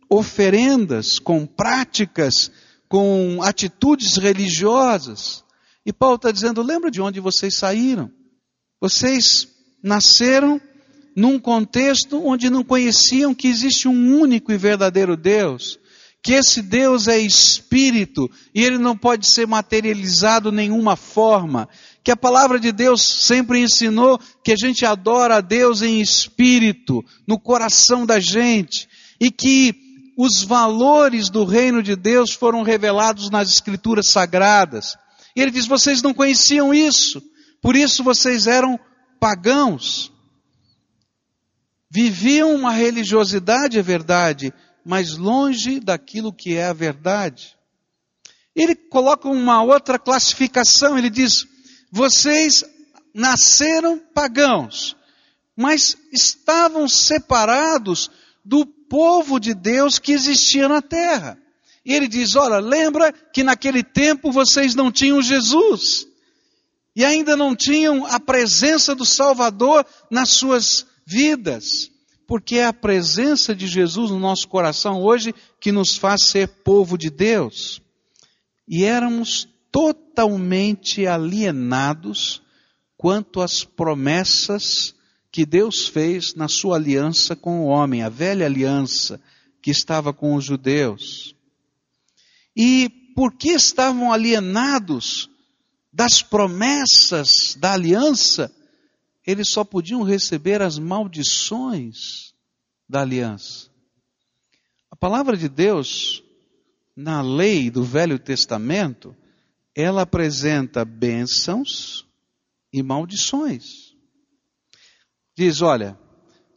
oferendas, 0.08 1.18
com 1.18 1.44
práticas, 1.44 2.50
com 2.88 3.42
atitudes 3.42 4.16
religiosas. 4.16 5.44
E 5.84 5.92
Paulo 5.92 6.16
está 6.16 6.32
dizendo: 6.32 6.62
lembra 6.62 6.90
de 6.90 7.02
onde 7.02 7.20
vocês 7.20 7.58
saíram? 7.58 8.10
Vocês 8.80 9.46
nasceram 9.82 10.58
num 11.14 11.38
contexto 11.38 12.26
onde 12.26 12.48
não 12.48 12.64
conheciam 12.64 13.34
que 13.34 13.48
existe 13.48 13.86
um 13.86 14.18
único 14.18 14.50
e 14.50 14.56
verdadeiro 14.56 15.14
Deus, 15.14 15.78
que 16.26 16.32
esse 16.32 16.60
Deus 16.60 17.06
é 17.06 17.16
espírito 17.20 18.28
e 18.52 18.64
ele 18.64 18.78
não 18.78 18.96
pode 18.96 19.32
ser 19.32 19.46
materializado 19.46 20.50
de 20.50 20.56
nenhuma 20.56 20.96
forma, 20.96 21.68
que 22.02 22.10
a 22.10 22.16
palavra 22.16 22.58
de 22.58 22.72
Deus 22.72 23.00
sempre 23.02 23.60
ensinou 23.60 24.18
que 24.42 24.50
a 24.50 24.56
gente 24.56 24.84
adora 24.84 25.36
a 25.36 25.40
Deus 25.40 25.82
em 25.82 26.00
espírito, 26.00 27.00
no 27.28 27.38
coração 27.38 28.04
da 28.04 28.18
gente, 28.18 28.88
e 29.20 29.30
que 29.30 29.72
os 30.18 30.42
valores 30.42 31.30
do 31.30 31.44
reino 31.44 31.80
de 31.80 31.94
Deus 31.94 32.32
foram 32.32 32.64
revelados 32.64 33.30
nas 33.30 33.48
escrituras 33.48 34.08
sagradas. 34.08 34.96
E 35.36 35.40
ele 35.40 35.52
diz: 35.52 35.68
vocês 35.68 36.02
não 36.02 36.12
conheciam 36.12 36.74
isso, 36.74 37.22
por 37.62 37.76
isso 37.76 38.02
vocês 38.02 38.48
eram 38.48 38.80
pagãos. 39.20 40.10
Viviam 41.88 42.52
uma 42.52 42.72
religiosidade, 42.72 43.78
é 43.78 43.82
verdade, 43.82 44.52
mas 44.86 45.16
longe 45.16 45.80
daquilo 45.80 46.32
que 46.32 46.54
é 46.54 46.66
a 46.66 46.72
verdade. 46.72 47.56
Ele 48.54 48.76
coloca 48.76 49.28
uma 49.28 49.60
outra 49.60 49.98
classificação, 49.98 50.96
ele 50.96 51.10
diz: 51.10 51.44
vocês 51.90 52.64
nasceram 53.12 53.98
pagãos, 53.98 54.96
mas 55.56 55.96
estavam 56.12 56.88
separados 56.88 58.08
do 58.44 58.64
povo 58.64 59.40
de 59.40 59.54
Deus 59.54 59.98
que 59.98 60.12
existia 60.12 60.68
na 60.68 60.80
terra. 60.80 61.36
E 61.84 61.92
ele 61.92 62.06
diz: 62.06 62.36
Olha, 62.36 62.58
lembra 62.60 63.12
que 63.12 63.42
naquele 63.42 63.82
tempo 63.82 64.30
vocês 64.30 64.76
não 64.76 64.92
tinham 64.92 65.20
Jesus, 65.20 66.06
e 66.94 67.04
ainda 67.04 67.36
não 67.36 67.56
tinham 67.56 68.06
a 68.06 68.20
presença 68.20 68.94
do 68.94 69.04
Salvador 69.04 69.84
nas 70.08 70.30
suas 70.30 70.86
vidas, 71.04 71.90
porque 72.26 72.56
é 72.56 72.66
a 72.66 72.72
presença 72.72 73.54
de 73.54 73.66
Jesus 73.66 74.10
no 74.10 74.18
nosso 74.18 74.48
coração 74.48 75.00
hoje 75.02 75.34
que 75.60 75.70
nos 75.70 75.96
faz 75.96 76.22
ser 76.24 76.48
povo 76.48 76.98
de 76.98 77.10
Deus. 77.10 77.80
E 78.68 78.84
éramos 78.84 79.48
totalmente 79.70 81.06
alienados 81.06 82.42
quanto 82.96 83.40
às 83.40 83.62
promessas 83.62 84.94
que 85.30 85.44
Deus 85.44 85.86
fez 85.86 86.34
na 86.34 86.48
sua 86.48 86.76
aliança 86.76 87.36
com 87.36 87.60
o 87.60 87.66
homem, 87.66 88.02
a 88.02 88.08
velha 88.08 88.46
aliança 88.46 89.20
que 89.62 89.70
estava 89.70 90.12
com 90.12 90.34
os 90.34 90.44
judeus. 90.44 91.34
E 92.56 92.88
por 93.14 93.34
que 93.34 93.50
estavam 93.50 94.12
alienados 94.12 95.28
das 95.92 96.22
promessas 96.22 97.54
da 97.58 97.74
aliança? 97.74 98.50
Eles 99.26 99.48
só 99.48 99.64
podiam 99.64 100.02
receber 100.02 100.62
as 100.62 100.78
maldições 100.78 102.32
da 102.88 103.02
aliança. 103.02 103.68
A 104.90 104.94
palavra 104.94 105.36
de 105.36 105.48
Deus, 105.48 106.22
na 106.94 107.20
lei 107.20 107.70
do 107.70 107.82
Velho 107.82 108.18
Testamento, 108.18 109.16
ela 109.74 110.02
apresenta 110.02 110.84
bênçãos 110.84 112.06
e 112.72 112.82
maldições. 112.82 113.94
Diz: 115.36 115.60
olha, 115.60 115.98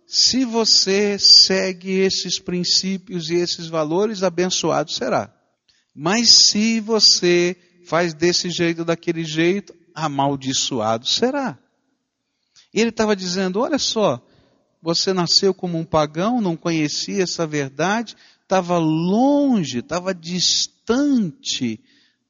se 0.08 0.46
você 0.46 1.18
segue 1.20 1.92
esses 1.92 2.40
princípios 2.40 3.30
e 3.30 3.36
esses 3.36 3.68
valores, 3.68 4.24
abençoado 4.24 4.92
será. 4.92 5.34
Mas 5.94 6.48
se 6.50 6.80
você 6.80 7.58
faz 7.86 8.14
desse 8.14 8.50
jeito, 8.50 8.86
daquele 8.86 9.26
jeito, 9.26 9.74
amaldiçoado 9.94 11.08
será. 11.08 11.60
Ele 12.74 12.90
estava 12.90 13.16
dizendo: 13.16 13.60
olha 13.60 13.78
só, 13.78 14.22
você 14.82 15.14
nasceu 15.14 15.54
como 15.54 15.78
um 15.78 15.84
pagão, 15.84 16.40
não 16.40 16.56
conhecia 16.56 17.24
essa 17.24 17.46
verdade, 17.46 18.16
estava 18.42 18.78
longe, 18.78 19.80
estava 19.80 20.14
distante 20.14 21.80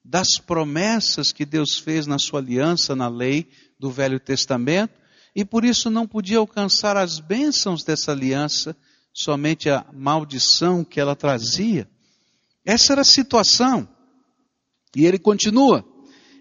das 0.04 0.40
promessas 0.40 1.32
que 1.32 1.46
Deus 1.46 1.78
fez 1.78 2.08
na 2.08 2.18
sua 2.18 2.40
aliança, 2.40 2.96
na 2.96 3.08
lei 3.08 3.48
do 3.80 3.92
Velho 3.92 4.20
Testamento, 4.20 4.94
e 5.36 5.46
por 5.46 5.64
isso 5.64 5.90
não 5.90 6.08
podia 6.08 6.40
alcançar 6.40 6.98
as 6.98 7.20
bênçãos 7.20 7.84
dessa 7.84 8.12
aliança, 8.12 8.76
somente 9.14 9.70
a 9.70 9.86
maldição 9.94 10.84
que 10.84 11.00
ela 11.00 11.16
trazia. 11.16 11.88
Essa 12.66 12.94
era 12.94 13.02
a 13.02 13.06
situação. 13.06 13.88
E 14.96 15.06
ele 15.06 15.20
continua. 15.20 15.86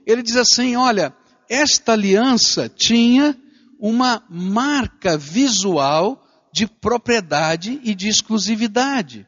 Ele 0.06 0.22
diz 0.22 0.36
assim: 0.36 0.74
olha, 0.74 1.14
esta 1.48 1.92
aliança 1.92 2.68
tinha 2.68 3.38
uma 3.78 4.22
marca 4.28 5.16
visual 5.16 6.24
de 6.52 6.66
propriedade 6.66 7.80
e 7.84 7.94
de 7.94 8.08
exclusividade. 8.08 9.26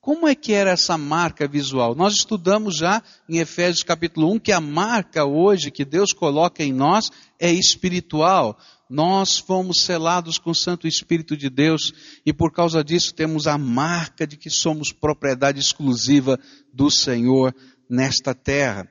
Como 0.00 0.26
é 0.26 0.34
que 0.34 0.52
era 0.52 0.70
essa 0.70 0.96
marca 0.96 1.46
visual? 1.46 1.94
Nós 1.94 2.14
estudamos 2.14 2.76
já 2.76 3.02
em 3.28 3.38
Efésios 3.38 3.82
capítulo 3.82 4.32
1 4.32 4.38
que 4.38 4.52
a 4.52 4.60
marca 4.60 5.24
hoje 5.24 5.70
que 5.70 5.84
Deus 5.84 6.12
coloca 6.12 6.62
em 6.62 6.72
nós 6.72 7.10
é 7.38 7.52
espiritual. 7.52 8.58
Nós 8.88 9.38
fomos 9.38 9.82
selados 9.82 10.38
com 10.38 10.50
o 10.50 10.54
Santo 10.54 10.88
Espírito 10.88 11.36
de 11.36 11.50
Deus 11.50 11.92
e 12.24 12.32
por 12.32 12.50
causa 12.52 12.82
disso 12.82 13.14
temos 13.14 13.46
a 13.46 13.58
marca 13.58 14.26
de 14.26 14.36
que 14.38 14.48
somos 14.48 14.92
propriedade 14.92 15.60
exclusiva 15.60 16.40
do 16.72 16.90
Senhor 16.90 17.54
nesta 17.88 18.34
terra. 18.34 18.88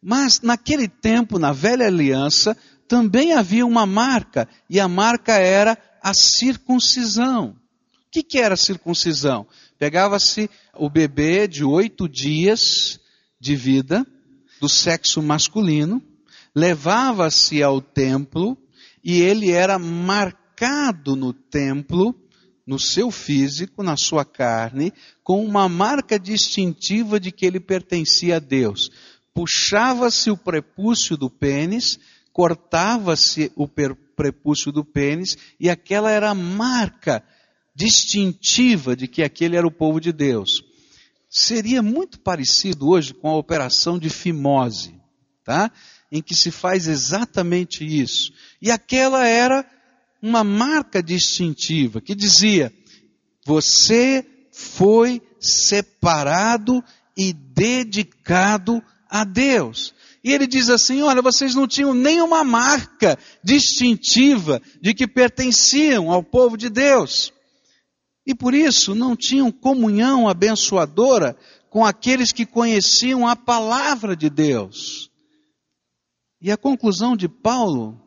Mas 0.00 0.40
naquele 0.40 0.88
tempo, 0.88 1.38
na 1.38 1.52
velha 1.52 1.86
aliança, 1.86 2.56
também 2.90 3.34
havia 3.34 3.64
uma 3.64 3.86
marca, 3.86 4.48
e 4.68 4.80
a 4.80 4.88
marca 4.88 5.34
era 5.34 5.78
a 6.02 6.12
circuncisão. 6.12 7.50
O 7.50 8.10
que, 8.10 8.20
que 8.20 8.40
era 8.40 8.56
circuncisão? 8.56 9.46
Pegava-se 9.78 10.50
o 10.74 10.90
bebê 10.90 11.46
de 11.46 11.62
oito 11.62 12.08
dias 12.08 12.98
de 13.38 13.54
vida, 13.54 14.04
do 14.60 14.68
sexo 14.68 15.22
masculino, 15.22 16.02
levava-se 16.52 17.62
ao 17.62 17.80
templo, 17.80 18.58
e 19.04 19.20
ele 19.20 19.52
era 19.52 19.78
marcado 19.78 21.14
no 21.14 21.32
templo, 21.32 22.12
no 22.66 22.76
seu 22.76 23.12
físico, 23.12 23.84
na 23.84 23.96
sua 23.96 24.24
carne, 24.24 24.92
com 25.22 25.44
uma 25.44 25.68
marca 25.68 26.18
distintiva 26.18 27.20
de 27.20 27.30
que 27.30 27.46
ele 27.46 27.60
pertencia 27.60 28.38
a 28.38 28.40
Deus. 28.40 28.90
Puxava-se 29.32 30.28
o 30.28 30.36
prepúcio 30.36 31.16
do 31.16 31.30
pênis, 31.30 32.00
cortava-se 32.40 33.52
o 33.54 33.68
prepúcio 33.68 34.72
do 34.72 34.82
pênis 34.82 35.36
e 35.60 35.68
aquela 35.68 36.10
era 36.10 36.30
a 36.30 36.34
marca 36.34 37.22
distintiva 37.74 38.96
de 38.96 39.06
que 39.06 39.22
aquele 39.22 39.56
era 39.56 39.66
o 39.66 39.70
povo 39.70 40.00
de 40.00 40.10
Deus. 40.10 40.64
Seria 41.28 41.82
muito 41.82 42.18
parecido 42.18 42.88
hoje 42.88 43.12
com 43.12 43.28
a 43.28 43.36
operação 43.36 43.98
de 43.98 44.08
fimose, 44.08 44.98
tá? 45.44 45.70
Em 46.10 46.22
que 46.22 46.34
se 46.34 46.50
faz 46.50 46.88
exatamente 46.88 47.84
isso. 47.84 48.32
E 48.62 48.70
aquela 48.70 49.26
era 49.26 49.62
uma 50.22 50.42
marca 50.42 51.02
distintiva 51.02 52.00
que 52.00 52.14
dizia: 52.14 52.72
você 53.44 54.24
foi 54.50 55.20
separado 55.38 56.82
e 57.14 57.34
dedicado 57.34 58.82
a 59.10 59.24
Deus. 59.24 59.92
E 60.22 60.32
ele 60.32 60.46
diz 60.46 60.68
assim: 60.68 61.02
olha, 61.02 61.22
vocês 61.22 61.54
não 61.54 61.66
tinham 61.66 61.94
nenhuma 61.94 62.44
marca 62.44 63.18
distintiva 63.42 64.60
de 64.80 64.92
que 64.92 65.06
pertenciam 65.06 66.10
ao 66.10 66.22
povo 66.22 66.56
de 66.56 66.68
Deus. 66.68 67.32
E 68.26 68.34
por 68.34 68.54
isso 68.54 68.94
não 68.94 69.16
tinham 69.16 69.50
comunhão 69.50 70.28
abençoadora 70.28 71.36
com 71.70 71.84
aqueles 71.84 72.32
que 72.32 72.44
conheciam 72.44 73.26
a 73.26 73.34
palavra 73.34 74.14
de 74.14 74.28
Deus. 74.28 75.10
E 76.40 76.50
a 76.50 76.56
conclusão 76.56 77.16
de 77.16 77.28
Paulo 77.28 78.00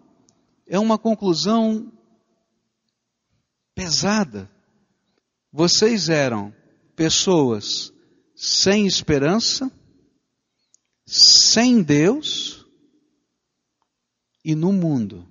é 0.67 0.78
uma 0.78 0.97
conclusão 0.97 1.91
pesada. 3.76 4.49
Vocês 5.52 6.10
eram 6.10 6.54
pessoas 6.95 7.93
sem 8.36 8.86
esperança, 8.86 9.71
sem 11.13 11.84
Deus 11.84 12.65
e 14.43 14.56
no 14.56 14.73
mundo. 14.73 15.28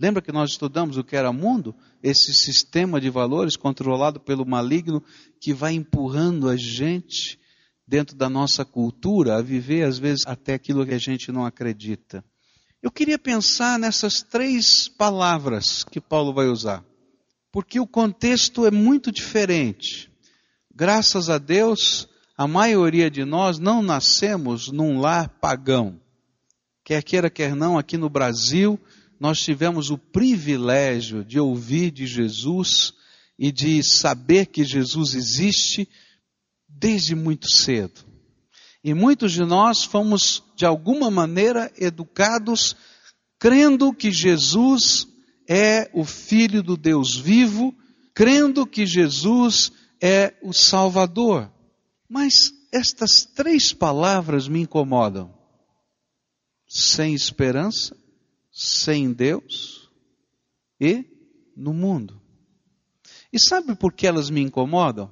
Lembra 0.00 0.22
que 0.22 0.32
nós 0.32 0.52
estudamos 0.52 0.96
o 0.96 1.04
que 1.04 1.14
era 1.14 1.30
mundo? 1.30 1.74
Esse 2.02 2.32
sistema 2.32 2.98
de 2.98 3.10
valores 3.10 3.54
controlado 3.54 4.18
pelo 4.18 4.46
maligno 4.46 5.04
que 5.38 5.52
vai 5.52 5.74
empurrando 5.74 6.48
a 6.48 6.56
gente 6.56 7.38
dentro 7.86 8.16
da 8.16 8.30
nossa 8.30 8.64
cultura 8.64 9.36
a 9.36 9.42
viver, 9.42 9.82
às 9.82 9.98
vezes, 9.98 10.26
até 10.26 10.54
aquilo 10.54 10.86
que 10.86 10.94
a 10.94 10.98
gente 10.98 11.30
não 11.30 11.44
acredita. 11.44 12.24
Eu 12.82 12.90
queria 12.90 13.18
pensar 13.18 13.78
nessas 13.78 14.22
três 14.22 14.88
palavras 14.88 15.84
que 15.84 16.00
Paulo 16.00 16.32
vai 16.32 16.46
usar, 16.46 16.82
porque 17.52 17.78
o 17.78 17.86
contexto 17.86 18.64
é 18.64 18.70
muito 18.70 19.12
diferente. 19.12 20.10
Graças 20.74 21.28
a 21.28 21.36
Deus, 21.36 22.08
a 22.40 22.48
maioria 22.48 23.10
de 23.10 23.22
nós 23.22 23.58
não 23.58 23.82
nascemos 23.82 24.68
num 24.72 24.98
lar 24.98 25.28
pagão. 25.28 26.00
Quer 26.82 27.02
queira, 27.02 27.28
quer 27.28 27.54
não, 27.54 27.76
aqui 27.76 27.98
no 27.98 28.08
Brasil, 28.08 28.80
nós 29.20 29.42
tivemos 29.42 29.90
o 29.90 29.98
privilégio 29.98 31.22
de 31.22 31.38
ouvir 31.38 31.90
de 31.90 32.06
Jesus 32.06 32.94
e 33.38 33.52
de 33.52 33.82
saber 33.82 34.46
que 34.46 34.64
Jesus 34.64 35.14
existe 35.14 35.86
desde 36.66 37.14
muito 37.14 37.46
cedo. 37.46 38.00
E 38.82 38.94
muitos 38.94 39.32
de 39.32 39.44
nós 39.44 39.84
fomos, 39.84 40.42
de 40.56 40.64
alguma 40.64 41.10
maneira, 41.10 41.70
educados 41.76 42.74
crendo 43.38 43.92
que 43.92 44.10
Jesus 44.10 45.06
é 45.46 45.90
o 45.92 46.06
Filho 46.06 46.62
do 46.62 46.78
Deus 46.78 47.14
vivo, 47.14 47.74
crendo 48.14 48.66
que 48.66 48.86
Jesus 48.86 49.70
é 50.00 50.32
o 50.42 50.54
Salvador. 50.54 51.52
Mas 52.10 52.52
estas 52.72 53.24
três 53.24 53.72
palavras 53.72 54.48
me 54.48 54.62
incomodam: 54.62 55.32
sem 56.68 57.14
esperança, 57.14 57.96
sem 58.50 59.12
Deus 59.12 59.88
e 60.80 61.04
no 61.56 61.72
mundo. 61.72 62.20
E 63.32 63.38
sabe 63.38 63.76
por 63.76 63.92
que 63.92 64.08
elas 64.08 64.28
me 64.28 64.40
incomodam? 64.40 65.08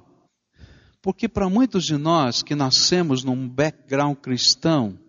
Porque 1.01 1.29
para 1.29 1.47
muitos 1.47 1.85
de 1.85 1.95
nós 1.95 2.43
que 2.43 2.53
nascemos 2.53 3.23
num 3.23 3.47
background 3.47 4.17
cristão, 4.17 4.99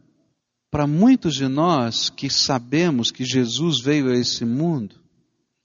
para 0.71 0.87
muitos 0.87 1.35
de 1.35 1.49
nós 1.49 2.09
que 2.09 2.31
sabemos 2.31 3.11
que 3.11 3.25
Jesus 3.25 3.81
veio 3.81 4.11
a 4.11 4.17
esse 4.17 4.45
mundo, 4.45 4.95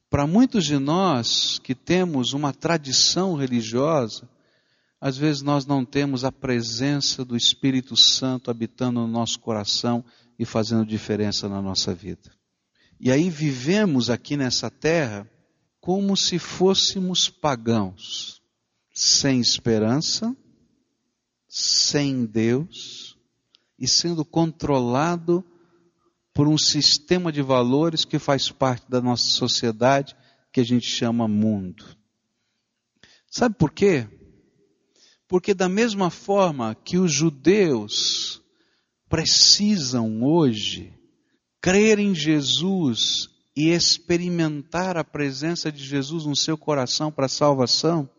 para 0.09 0.25
muitos 0.25 0.65
de 0.65 0.79
nós 0.79 1.59
que 1.59 1.75
temos 1.75 2.33
uma 2.33 2.51
tradição 2.51 3.35
religiosa, 3.35 4.27
às 5.05 5.15
vezes 5.17 5.43
nós 5.43 5.67
não 5.67 5.85
temos 5.85 6.25
a 6.25 6.31
presença 6.31 7.23
do 7.23 7.37
Espírito 7.37 7.95
Santo 7.95 8.49
habitando 8.49 9.01
no 9.01 9.07
nosso 9.07 9.39
coração 9.39 10.03
e 10.39 10.45
fazendo 10.45 10.83
diferença 10.83 11.47
na 11.47 11.61
nossa 11.61 11.93
vida. 11.93 12.31
E 12.99 13.11
aí 13.11 13.29
vivemos 13.29 14.09
aqui 14.09 14.35
nessa 14.35 14.71
terra 14.71 15.29
como 15.79 16.17
se 16.17 16.39
fôssemos 16.39 17.29
pagãos, 17.29 18.41
sem 18.91 19.39
esperança, 19.39 20.35
sem 21.47 22.25
Deus 22.25 23.15
e 23.77 23.87
sendo 23.87 24.25
controlado 24.25 25.45
por 26.33 26.47
um 26.47 26.57
sistema 26.57 27.31
de 27.31 27.43
valores 27.43 28.05
que 28.05 28.17
faz 28.17 28.49
parte 28.49 28.89
da 28.89 28.99
nossa 28.99 29.27
sociedade 29.27 30.15
que 30.51 30.61
a 30.61 30.65
gente 30.65 30.87
chama 30.87 31.27
mundo. 31.27 31.85
Sabe 33.29 33.53
por 33.53 33.71
quê? 33.71 34.09
Porque, 35.35 35.53
da 35.53 35.67
mesma 35.67 36.09
forma 36.09 36.73
que 36.73 36.97
os 36.97 37.13
judeus 37.13 38.41
precisam 39.09 40.23
hoje 40.23 40.97
crer 41.59 41.99
em 41.99 42.15
Jesus 42.15 43.27
e 43.53 43.67
experimentar 43.67 44.95
a 44.95 45.03
presença 45.03 45.69
de 45.69 45.83
Jesus 45.83 46.25
no 46.25 46.37
seu 46.37 46.57
coração 46.57 47.11
para 47.11 47.27
salvação, 47.27 48.09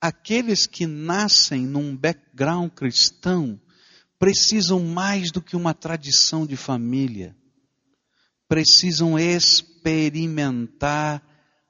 aqueles 0.00 0.66
que 0.66 0.86
nascem 0.86 1.66
num 1.66 1.94
background 1.94 2.70
cristão 2.70 3.60
precisam 4.18 4.80
mais 4.80 5.30
do 5.30 5.42
que 5.42 5.54
uma 5.54 5.74
tradição 5.74 6.46
de 6.46 6.56
família. 6.56 7.36
Precisam 8.48 9.18
experimentar 9.18 11.22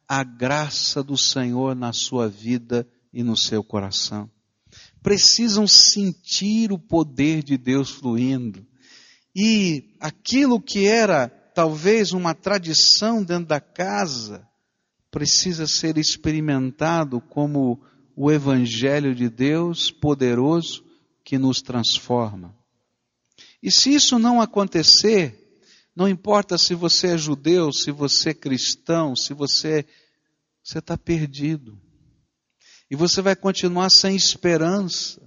a 0.07 0.23
graça 0.23 1.03
do 1.03 1.19
Senhor 1.19 1.75
na 1.75 1.93
sua 1.93 2.29
vida 2.29 2.87
e 3.13 3.25
no 3.25 3.37
seu 3.37 3.65
coração. 3.65 4.31
Precisam 5.05 5.69
sentir 5.69 6.73
o 6.73 6.79
poder 6.79 7.45
de 7.45 7.59
Deus 7.59 7.91
fluindo. 7.91 8.67
E 9.37 9.95
aquilo 10.01 10.59
que 10.59 10.87
era 10.87 11.29
talvez 11.29 12.13
uma 12.13 12.35
tradição 12.35 13.23
dentro 13.23 13.47
da 13.47 13.61
casa, 13.61 14.49
precisa 15.11 15.67
ser 15.67 15.99
experimentado 15.99 17.21
como 17.21 17.81
o 18.17 18.33
Evangelho 18.33 19.15
de 19.15 19.29
Deus 19.29 19.91
poderoso 19.91 20.83
que 21.23 21.37
nos 21.37 21.61
transforma. 21.61 22.57
E 23.63 23.71
se 23.71 23.95
isso 23.95 24.19
não 24.19 24.41
acontecer, 24.41 25.61
não 25.95 26.09
importa 26.09 26.57
se 26.57 26.75
você 26.75 27.09
é 27.09 27.19
judeu, 27.19 27.73
se 27.73 27.91
você 27.91 28.31
é 28.31 28.35
cristão, 28.35 29.15
se 29.15 29.35
você 29.35 29.85
você 30.65 30.79
está 30.79 30.97
perdido. 30.97 31.79
E 32.95 32.97
você 32.97 33.21
vai 33.21 33.35
continuar 33.35 33.91
sem 33.91 34.15
esperança, 34.15 35.21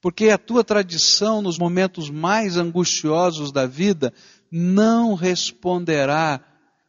porque 0.00 0.30
a 0.30 0.36
tua 0.36 0.64
tradição 0.64 1.40
nos 1.40 1.56
momentos 1.56 2.10
mais 2.10 2.56
angustiosos 2.56 3.52
da 3.52 3.66
vida 3.66 4.12
não 4.50 5.14
responderá 5.14 6.44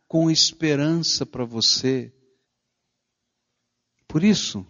com 0.08 0.32
esperança 0.32 1.28
para 1.28 1.46
você. 1.46 2.12
Por 4.08 4.24
isso 4.24 4.66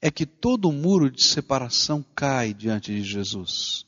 é 0.00 0.10
que 0.10 0.24
todo 0.24 0.72
muro 0.72 1.10
de 1.10 1.22
separação 1.22 2.02
cai 2.14 2.54
diante 2.54 2.90
de 2.90 3.02
Jesus. 3.02 3.84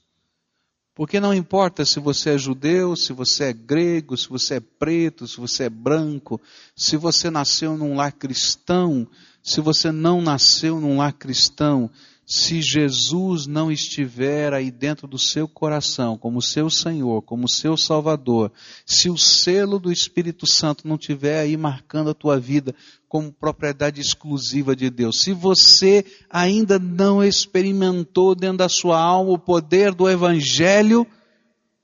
Porque 1.01 1.19
não 1.19 1.33
importa 1.33 1.83
se 1.83 1.99
você 1.99 2.35
é 2.35 2.37
judeu, 2.37 2.95
se 2.95 3.15
você 3.15 3.45
é 3.45 3.53
grego, 3.55 4.19
se 4.19 4.29
você 4.29 4.57
é 4.57 4.61
preto, 4.61 5.27
se 5.27 5.39
você 5.39 5.65
é 5.65 5.71
branco, 5.71 6.39
se 6.77 6.95
você 6.95 7.31
nasceu 7.31 7.75
num 7.75 7.97
lar 7.97 8.13
cristão, 8.13 9.09
se 9.43 9.63
você 9.63 9.91
não 9.91 10.21
nasceu 10.21 10.79
num 10.79 10.99
lar 10.99 11.15
cristão, 11.15 11.91
se 12.27 12.61
Jesus 12.61 13.47
não 13.47 13.73
estiver 13.73 14.53
aí 14.53 14.71
dentro 14.71 15.09
do 15.09 15.19
seu 15.19 15.49
coração, 15.49 16.19
como 16.19 16.43
seu 16.43 16.69
Senhor, 16.69 17.23
como 17.23 17.49
seu 17.49 17.79
Salvador, 17.79 18.53
se 18.85 19.09
o 19.09 19.17
selo 19.17 19.79
do 19.79 19.91
Espírito 19.91 20.47
Santo 20.47 20.87
não 20.87 20.97
estiver 20.97 21.41
aí 21.41 21.57
marcando 21.57 22.11
a 22.11 22.15
tua 22.15 22.39
vida 22.39 22.75
como 23.11 23.33
propriedade 23.33 24.01
exclusiva 24.01 24.77
de 24.77 24.89
Deus, 24.89 25.23
se 25.23 25.33
você 25.33 26.05
ainda 26.31 26.79
não 26.79 27.25
experimentou 27.25 28.37
dentro 28.37 28.59
da 28.59 28.69
sua 28.69 29.01
alma 29.01 29.33
o 29.33 29.39
poder 29.39 29.93
do 29.93 30.09
Evangelho, 30.09 31.05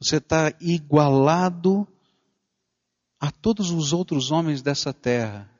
você 0.00 0.18
está 0.18 0.54
igualado 0.60 1.84
a 3.18 3.32
todos 3.32 3.72
os 3.72 3.92
outros 3.92 4.30
homens 4.30 4.62
dessa 4.62 4.92
terra 4.92 5.50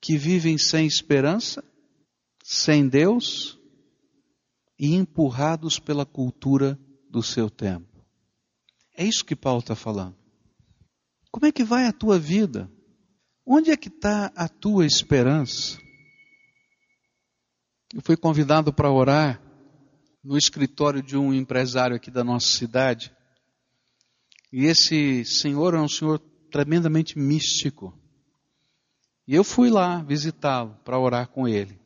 que 0.00 0.16
vivem 0.16 0.56
sem 0.56 0.86
esperança, 0.86 1.62
sem 2.42 2.88
Deus, 2.88 3.58
e 4.78 4.94
empurrados 4.94 5.78
pela 5.78 6.06
cultura 6.06 6.78
do 7.10 7.22
seu 7.22 7.50
tempo. 7.50 8.02
É 8.96 9.04
isso 9.04 9.22
que 9.22 9.36
Paulo 9.36 9.60
está 9.60 9.74
falando. 9.74 10.16
Como 11.30 11.44
é 11.44 11.52
que 11.52 11.62
vai 11.62 11.84
a 11.84 11.92
tua 11.92 12.18
vida? 12.18 12.70
Onde 13.54 13.70
é 13.70 13.76
que 13.76 13.88
está 13.88 14.32
a 14.34 14.48
tua 14.48 14.86
esperança? 14.86 15.78
Eu 17.94 18.00
fui 18.00 18.16
convidado 18.16 18.72
para 18.72 18.90
orar 18.90 19.42
no 20.24 20.38
escritório 20.38 21.02
de 21.02 21.18
um 21.18 21.34
empresário 21.34 21.94
aqui 21.94 22.10
da 22.10 22.24
nossa 22.24 22.46
cidade. 22.46 23.14
E 24.50 24.64
esse 24.64 25.22
senhor 25.26 25.74
é 25.74 25.78
um 25.78 25.86
senhor 25.86 26.18
tremendamente 26.50 27.18
místico. 27.18 27.92
E 29.28 29.34
eu 29.34 29.44
fui 29.44 29.68
lá 29.68 30.02
visitá-lo 30.02 30.74
para 30.82 30.98
orar 30.98 31.28
com 31.28 31.46
ele. 31.46 31.78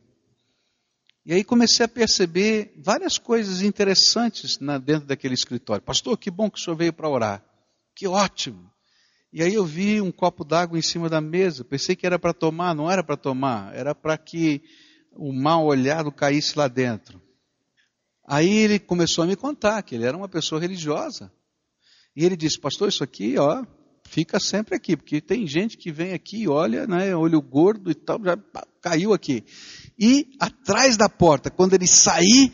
E 1.25 1.33
aí 1.33 1.43
comecei 1.43 1.85
a 1.85 1.89
perceber 1.89 2.75
várias 2.77 3.17
coisas 3.17 3.61
interessantes 3.61 4.57
na, 4.57 4.77
dentro 4.77 5.05
daquele 5.05 5.33
escritório. 5.33 5.83
Pastor, 5.83 6.17
que 6.17 6.31
bom 6.31 6.49
que 6.49 6.61
o 6.61 6.63
senhor 6.63 6.77
veio 6.77 6.93
para 6.93 7.09
orar. 7.09 7.43
Que 7.93 8.07
ótimo. 8.07 8.71
E 9.31 9.43
aí 9.43 9.53
eu 9.53 9.65
vi 9.65 9.99
um 9.99 10.11
copo 10.11 10.45
d'água 10.45 10.79
em 10.79 10.81
cima 10.81 11.09
da 11.09 11.19
mesa. 11.19 11.63
Pensei 11.63 11.95
que 11.95 12.05
era 12.05 12.17
para 12.17 12.33
tomar, 12.33 12.73
não 12.73 12.89
era 12.89 13.03
para 13.03 13.17
tomar. 13.17 13.75
Era 13.75 13.93
para 13.93 14.17
que 14.17 14.61
o 15.15 15.33
mal 15.33 15.65
olhado 15.65 16.11
caísse 16.11 16.57
lá 16.57 16.67
dentro. 16.67 17.21
Aí 18.25 18.49
ele 18.49 18.79
começou 18.79 19.23
a 19.23 19.27
me 19.27 19.35
contar 19.35 19.81
que 19.83 19.95
ele 19.95 20.05
era 20.05 20.15
uma 20.15 20.27
pessoa 20.27 20.59
religiosa. 20.59 21.31
E 22.15 22.25
ele 22.25 22.35
disse, 22.35 22.59
pastor, 22.59 22.89
isso 22.89 23.03
aqui, 23.03 23.37
ó, 23.37 23.63
fica 24.07 24.39
sempre 24.39 24.75
aqui, 24.75 24.97
porque 24.97 25.21
tem 25.21 25.45
gente 25.45 25.77
que 25.77 25.91
vem 25.91 26.13
aqui 26.13 26.43
e 26.43 26.47
olha, 26.47 26.87
né, 26.87 27.15
olho 27.15 27.41
gordo 27.41 27.91
e 27.91 27.95
tal, 27.95 28.19
já 28.23 28.37
caiu 28.81 29.13
aqui. 29.13 29.45
E 29.99 30.27
atrás 30.39 30.97
da 30.97 31.07
porta, 31.07 31.51
quando 31.51 31.73
ele 31.73 31.87
sair, 31.87 32.51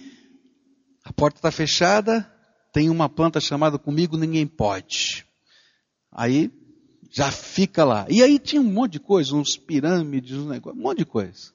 a 1.04 1.14
porta 1.14 1.38
está 1.38 1.52
fechada, 1.52 2.30
tem 2.72 2.90
uma 2.90 3.08
planta 3.08 3.40
chamada 3.40 3.80
Comigo 3.80 4.18
Ninguém 4.18 4.46
Pode. 4.46 5.26
Aí 6.12 6.52
já 7.14 7.32
fica 7.32 7.86
lá. 7.86 8.08
E 8.10 8.24
aí 8.24 8.40
tinha 8.40 8.60
um 8.60 8.66
monte 8.66 8.94
de 8.94 9.00
coisa, 9.00 9.36
uns 9.36 9.56
pirâmides, 9.56 10.36
um 10.36 10.50
negócio, 10.50 10.80
um 10.80 10.82
monte 10.82 10.98
de 10.98 11.06
coisa. 11.06 11.54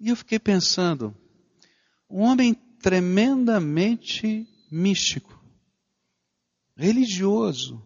E 0.00 0.08
eu 0.08 0.16
fiquei 0.16 0.38
pensando, 0.38 1.14
um 2.08 2.22
homem 2.22 2.54
tremendamente 2.54 4.48
místico, 4.70 5.38
religioso, 6.74 7.84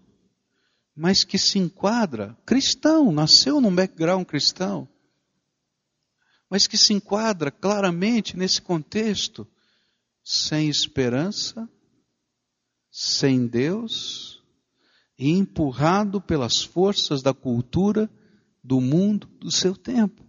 mas 0.94 1.25
que 1.25 1.37
se 1.37 1.59
enquadra, 1.59 2.38
cristão, 2.46 3.11
nasceu 3.11 3.61
num 3.61 3.75
background 3.75 4.25
cristão, 4.25 4.88
mas 6.48 6.68
que 6.68 6.79
se 6.79 6.92
enquadra 6.92 7.51
claramente 7.51 8.37
nesse 8.37 8.62
contexto, 8.62 9.48
sem 10.22 10.68
esperança, 10.68 11.68
sem 12.88 13.48
Deus, 13.48 14.32
e 15.18 15.31
empurrado 15.31 16.20
pelas 16.20 16.62
forças 16.62 17.22
da 17.22 17.35
cultura, 17.35 18.11
do 18.62 18.81
mundo, 18.81 19.27
do 19.38 19.51
seu 19.51 19.77
tempo. 19.77 20.25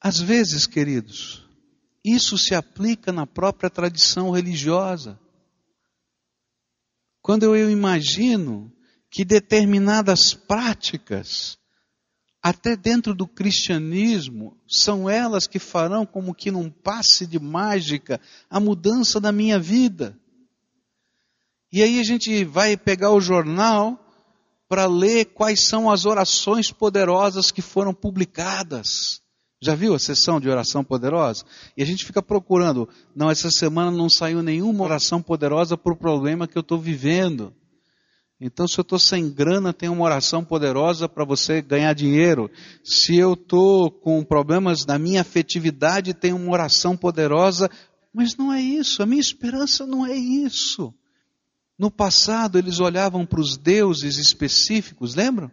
Às 0.00 0.20
vezes, 0.20 0.66
queridos, 0.66 1.48
isso 2.04 2.36
se 2.36 2.54
aplica 2.54 3.10
na 3.10 3.26
própria 3.26 3.70
tradição 3.70 4.30
religiosa. 4.30 5.18
Quando 7.22 7.44
eu 7.44 7.70
imagino 7.70 8.70
que 9.10 9.24
determinadas 9.24 10.34
práticas 10.34 11.58
até 12.42 12.76
dentro 12.76 13.14
do 13.14 13.26
cristianismo, 13.26 14.60
são 14.68 15.08
elas 15.08 15.46
que 15.46 15.58
farão 15.58 16.04
como 16.04 16.34
que 16.34 16.50
num 16.50 16.68
passe 16.68 17.26
de 17.26 17.38
mágica 17.38 18.20
a 18.50 18.60
mudança 18.60 19.18
da 19.18 19.32
minha 19.32 19.58
vida. 19.58 20.20
E 21.74 21.82
aí 21.82 21.98
a 21.98 22.04
gente 22.04 22.44
vai 22.44 22.76
pegar 22.76 23.10
o 23.10 23.20
jornal 23.20 23.98
para 24.68 24.86
ler 24.86 25.24
quais 25.24 25.66
são 25.66 25.90
as 25.90 26.06
orações 26.06 26.70
poderosas 26.70 27.50
que 27.50 27.60
foram 27.60 27.92
publicadas. 27.92 29.20
Já 29.60 29.74
viu 29.74 29.92
a 29.92 29.98
sessão 29.98 30.38
de 30.38 30.48
oração 30.48 30.84
poderosa? 30.84 31.44
E 31.76 31.82
a 31.82 31.84
gente 31.84 32.04
fica 32.04 32.22
procurando. 32.22 32.88
Não, 33.12 33.28
essa 33.28 33.50
semana 33.50 33.90
não 33.90 34.08
saiu 34.08 34.40
nenhuma 34.40 34.84
oração 34.84 35.20
poderosa 35.20 35.76
para 35.76 35.92
o 35.92 35.96
problema 35.96 36.46
que 36.46 36.56
eu 36.56 36.60
estou 36.60 36.78
vivendo. 36.78 37.52
Então, 38.40 38.68
se 38.68 38.78
eu 38.78 38.82
estou 38.82 39.00
sem 39.00 39.28
grana, 39.28 39.72
tem 39.72 39.88
uma 39.88 40.04
oração 40.04 40.44
poderosa 40.44 41.08
para 41.08 41.24
você 41.24 41.60
ganhar 41.60 41.92
dinheiro. 41.92 42.48
Se 42.84 43.16
eu 43.16 43.32
estou 43.32 43.90
com 43.90 44.22
problemas 44.22 44.86
na 44.86 44.96
minha 44.96 45.22
afetividade, 45.22 46.14
tem 46.14 46.32
uma 46.32 46.52
oração 46.52 46.96
poderosa. 46.96 47.68
Mas 48.12 48.36
não 48.36 48.52
é 48.52 48.62
isso, 48.62 49.02
a 49.02 49.06
minha 49.06 49.20
esperança 49.20 49.84
não 49.84 50.06
é 50.06 50.14
isso. 50.14 50.94
No 51.78 51.90
passado, 51.90 52.58
eles 52.58 52.78
olhavam 52.80 53.26
para 53.26 53.40
os 53.40 53.56
deuses 53.56 54.16
específicos, 54.16 55.14
lembram? 55.14 55.50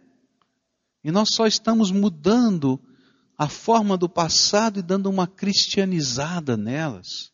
E 1.02 1.10
nós 1.10 1.30
só 1.30 1.46
estamos 1.46 1.90
mudando 1.90 2.80
a 3.36 3.48
forma 3.48 3.96
do 3.96 4.08
passado 4.08 4.78
e 4.78 4.82
dando 4.82 5.10
uma 5.10 5.26
cristianizada 5.26 6.56
nelas. 6.56 7.32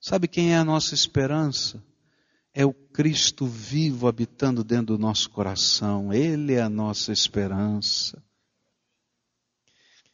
Sabe 0.00 0.26
quem 0.26 0.52
é 0.52 0.56
a 0.56 0.64
nossa 0.64 0.94
esperança? 0.94 1.82
é 2.58 2.64
o 2.64 2.72
Cristo 2.72 3.46
vivo 3.46 4.08
habitando 4.08 4.64
dentro 4.64 4.96
do 4.96 4.98
nosso 4.98 5.30
coração. 5.30 6.12
Ele 6.12 6.54
é 6.54 6.60
a 6.60 6.68
nossa 6.68 7.12
esperança. 7.12 8.20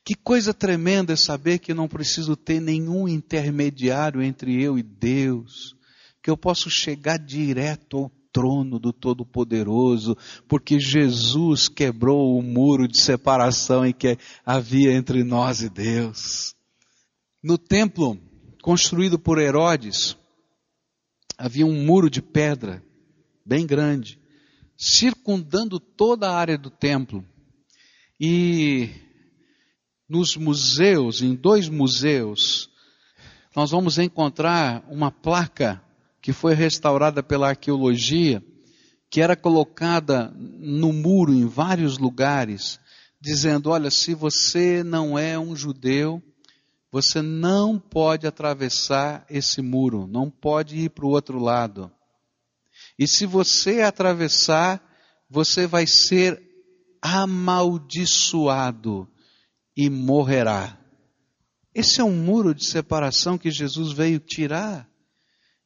Que 0.05 0.15
coisa 0.15 0.53
tremenda 0.53 1.15
é 1.15 1.17
saber 1.17 1.59
que 1.59 1.73
eu 1.73 1.75
não 1.75 1.89
preciso 1.89 2.37
ter 2.37 2.61
nenhum 2.61 3.09
intermediário 3.09 4.23
entre 4.23 4.63
eu 4.63 4.79
e 4.79 4.83
Deus, 4.83 5.74
que 6.25 6.31
eu 6.31 6.39
posso 6.39 6.71
chegar 6.71 7.19
direto 7.19 7.99
ao 7.99 8.11
trono 8.33 8.79
do 8.79 8.95
Todo-Poderoso, 8.95 10.17
porque 10.49 10.81
Jesus 10.81 11.69
quebrou 11.69 12.39
o 12.39 12.43
muro 12.43 12.89
de 12.89 12.99
separação 12.99 13.85
em 13.85 13.93
que 13.93 14.17
havia 14.43 14.95
entre 14.95 15.23
nós 15.23 15.61
e 15.61 15.69
Deus. 15.69 16.55
No 17.43 17.59
templo 17.59 18.19
construído 18.63 19.19
por 19.19 19.39
Herodes, 19.39 20.17
havia 21.37 21.67
um 21.67 21.85
muro 21.85 22.09
de 22.09 22.23
pedra 22.23 22.83
bem 23.45 23.67
grande, 23.67 24.19
circundando 24.79 25.79
toda 25.79 26.31
a 26.31 26.35
área 26.35 26.57
do 26.57 26.71
templo. 26.71 27.23
E 28.19 28.89
nos 30.09 30.39
museus, 30.39 31.21
em 31.21 31.35
dois 31.35 31.69
museus, 31.69 32.71
nós 33.55 33.73
vamos 33.73 33.99
encontrar 33.99 34.83
uma 34.89 35.11
placa 35.11 35.85
que 36.25 36.33
foi 36.33 36.55
restaurada 36.55 37.23
pela 37.23 37.51
arqueologia, 37.51 38.43
que 39.11 39.21
era 39.21 39.37
colocada 39.37 40.33
no 40.35 40.91
muro 40.91 41.35
em 41.35 41.45
vários 41.45 41.99
lugares, 41.99 42.81
dizendo: 43.21 43.69
olha, 43.69 43.91
se 43.91 44.15
você 44.15 44.83
não 44.83 45.19
é 45.19 45.39
um 45.39 45.55
judeu, 45.55 46.23
você 46.91 47.21
não 47.21 47.79
pode 47.79 48.27
atravessar 48.27 49.27
esse 49.29 49.61
muro, 49.61 50.07
não 50.07 50.31
pode 50.31 50.79
ir 50.79 50.89
para 50.89 51.05
o 51.05 51.11
outro 51.11 51.39
lado. 51.39 51.93
E 52.99 53.07
se 53.07 53.27
você 53.27 53.83
atravessar, 53.83 54.83
você 55.29 55.67
vai 55.67 55.87
ser 55.87 56.43
amaldiçoado 57.03 59.07
e 59.77 59.91
morrerá. 59.91 60.79
Esse 61.75 62.01
é 62.01 62.05
um 62.05 62.17
muro 62.17 62.55
de 62.55 62.65
separação 62.65 63.37
que 63.37 63.51
Jesus 63.51 63.93
veio 63.93 64.19
tirar. 64.19 64.89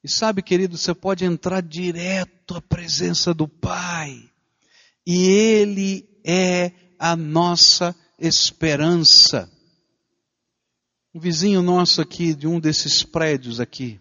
E 0.08 0.10
sabe, 0.10 0.40
querido, 0.40 0.78
você 0.78 0.94
pode 0.94 1.26
entrar 1.26 1.60
direto 1.60 2.56
à 2.56 2.62
presença 2.62 3.34
do 3.34 3.46
Pai. 3.46 4.18
E 5.06 5.26
Ele 5.26 6.08
é 6.24 6.72
a 6.98 7.14
nossa 7.14 7.94
esperança. 8.18 9.52
Um 11.14 11.20
vizinho 11.20 11.60
nosso 11.60 12.00
aqui, 12.00 12.34
de 12.34 12.46
um 12.46 12.58
desses 12.58 13.02
prédios 13.02 13.60
aqui, 13.60 14.00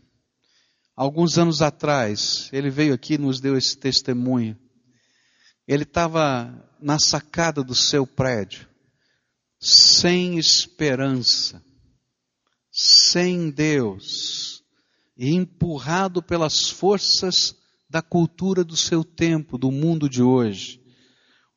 alguns 0.95 1.37
anos 1.37 1.61
atrás, 1.61 2.49
ele 2.53 2.69
veio 2.69 2.93
aqui 2.93 3.15
e 3.15 3.17
nos 3.17 3.41
deu 3.41 3.57
esse 3.57 3.75
testemunho. 3.77 4.57
Ele 5.67 5.83
estava 5.83 6.53
na 6.81 6.99
sacada 6.99 7.61
do 7.61 7.75
seu 7.75 8.07
prédio, 8.07 8.65
sem 9.59 10.37
esperança 10.37 11.61
sem 12.79 13.49
Deus 13.49 14.36
e 15.17 15.33
empurrado 15.33 16.21
pelas 16.21 16.69
forças 16.69 17.55
da 17.89 18.01
cultura 18.01 18.63
do 18.63 18.75
seu 18.75 19.03
tempo, 19.03 19.57
do 19.57 19.71
mundo 19.71 20.09
de 20.09 20.21
hoje. 20.21 20.79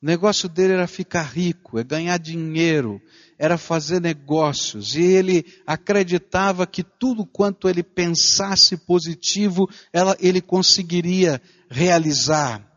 O 0.01 0.05
negócio 0.05 0.49
dele 0.49 0.73
era 0.73 0.87
ficar 0.87 1.21
rico, 1.21 1.77
é 1.77 1.83
ganhar 1.83 2.17
dinheiro, 2.17 2.99
era 3.37 3.55
fazer 3.55 4.01
negócios, 4.01 4.95
e 4.95 5.03
ele 5.03 5.45
acreditava 5.65 6.65
que 6.65 6.83
tudo 6.83 7.23
quanto 7.23 7.69
ele 7.69 7.83
pensasse 7.83 8.77
positivo, 8.77 9.69
ela, 9.93 10.17
ele 10.19 10.41
conseguiria 10.41 11.39
realizar. 11.69 12.67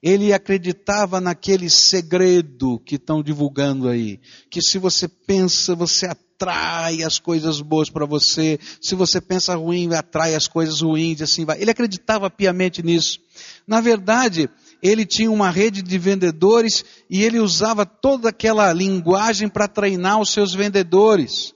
Ele 0.00 0.32
acreditava 0.32 1.20
naquele 1.20 1.68
segredo 1.68 2.78
que 2.78 2.94
estão 2.94 3.22
divulgando 3.22 3.88
aí, 3.88 4.20
que 4.48 4.62
se 4.62 4.78
você 4.78 5.08
pensa, 5.08 5.74
você 5.74 6.06
atrai 6.40 7.02
as 7.02 7.18
coisas 7.18 7.60
boas 7.60 7.90
para 7.90 8.06
você. 8.06 8.58
Se 8.80 8.94
você 8.94 9.20
pensa 9.20 9.54
ruim, 9.54 9.92
atrai 9.92 10.34
as 10.34 10.48
coisas 10.48 10.80
ruins, 10.80 11.20
assim 11.20 11.44
vai. 11.44 11.60
Ele 11.60 11.70
acreditava 11.70 12.30
piamente 12.30 12.82
nisso. 12.82 13.20
Na 13.66 13.80
verdade, 13.80 14.48
ele 14.82 15.04
tinha 15.04 15.30
uma 15.30 15.50
rede 15.50 15.82
de 15.82 15.98
vendedores 15.98 16.84
e 17.10 17.22
ele 17.22 17.38
usava 17.38 17.84
toda 17.84 18.30
aquela 18.30 18.72
linguagem 18.72 19.48
para 19.48 19.68
treinar 19.68 20.18
os 20.18 20.30
seus 20.30 20.54
vendedores. 20.54 21.54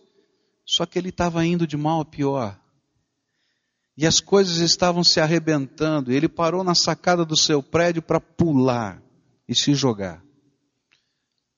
Só 0.67 0.85
que 0.85 0.99
ele 0.99 1.09
estava 1.09 1.45
indo 1.45 1.67
de 1.67 1.77
mal 1.77 2.03
a 2.03 2.05
pior. 2.05 2.59
E 3.97 4.07
as 4.07 4.21
coisas 4.21 4.59
estavam 4.59 5.03
se 5.03 5.21
arrebentando. 5.21 6.13
Ele 6.13 6.29
parou 6.29 6.63
na 6.63 6.75
sacada 6.75 7.25
do 7.25 7.37
seu 7.37 7.63
prédio 7.63 8.03
para 8.03 8.21
pular 8.21 9.01
e 9.49 9.55
se 9.55 9.73
jogar. 9.73 10.23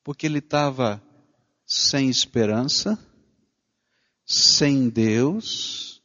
Porque 0.05 0.27
ele 0.27 0.39
estava 0.39 1.03
sem 1.67 2.09
esperança, 2.09 2.97
sem 4.27 4.89
Deus 4.89 6.03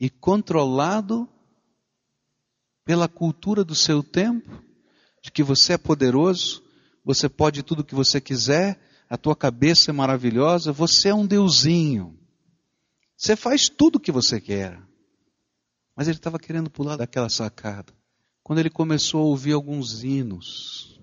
e 0.00 0.08
controlado 0.08 1.28
pela 2.82 3.06
cultura 3.06 3.62
do 3.62 3.74
seu 3.74 4.02
tempo, 4.02 4.64
de 5.22 5.30
que 5.30 5.42
você 5.42 5.74
é 5.74 5.78
poderoso, 5.78 6.64
você 7.04 7.28
pode 7.28 7.62
tudo 7.62 7.80
o 7.80 7.84
que 7.84 7.94
você 7.94 8.18
quiser, 8.18 8.80
a 9.10 9.18
tua 9.18 9.36
cabeça 9.36 9.90
é 9.90 9.92
maravilhosa, 9.92 10.72
você 10.72 11.10
é 11.10 11.14
um 11.14 11.26
deusinho. 11.26 12.18
Você 13.14 13.36
faz 13.36 13.68
tudo 13.68 13.96
o 13.96 14.00
que 14.00 14.12
você 14.12 14.40
quer. 14.40 14.80
Mas 15.94 16.08
ele 16.08 16.16
estava 16.16 16.38
querendo 16.38 16.70
pular 16.70 16.96
daquela 16.96 17.28
sacada. 17.28 17.92
Quando 18.42 18.60
ele 18.60 18.70
começou 18.70 19.20
a 19.20 19.24
ouvir 19.24 19.52
alguns 19.52 20.02
hinos, 20.02 20.98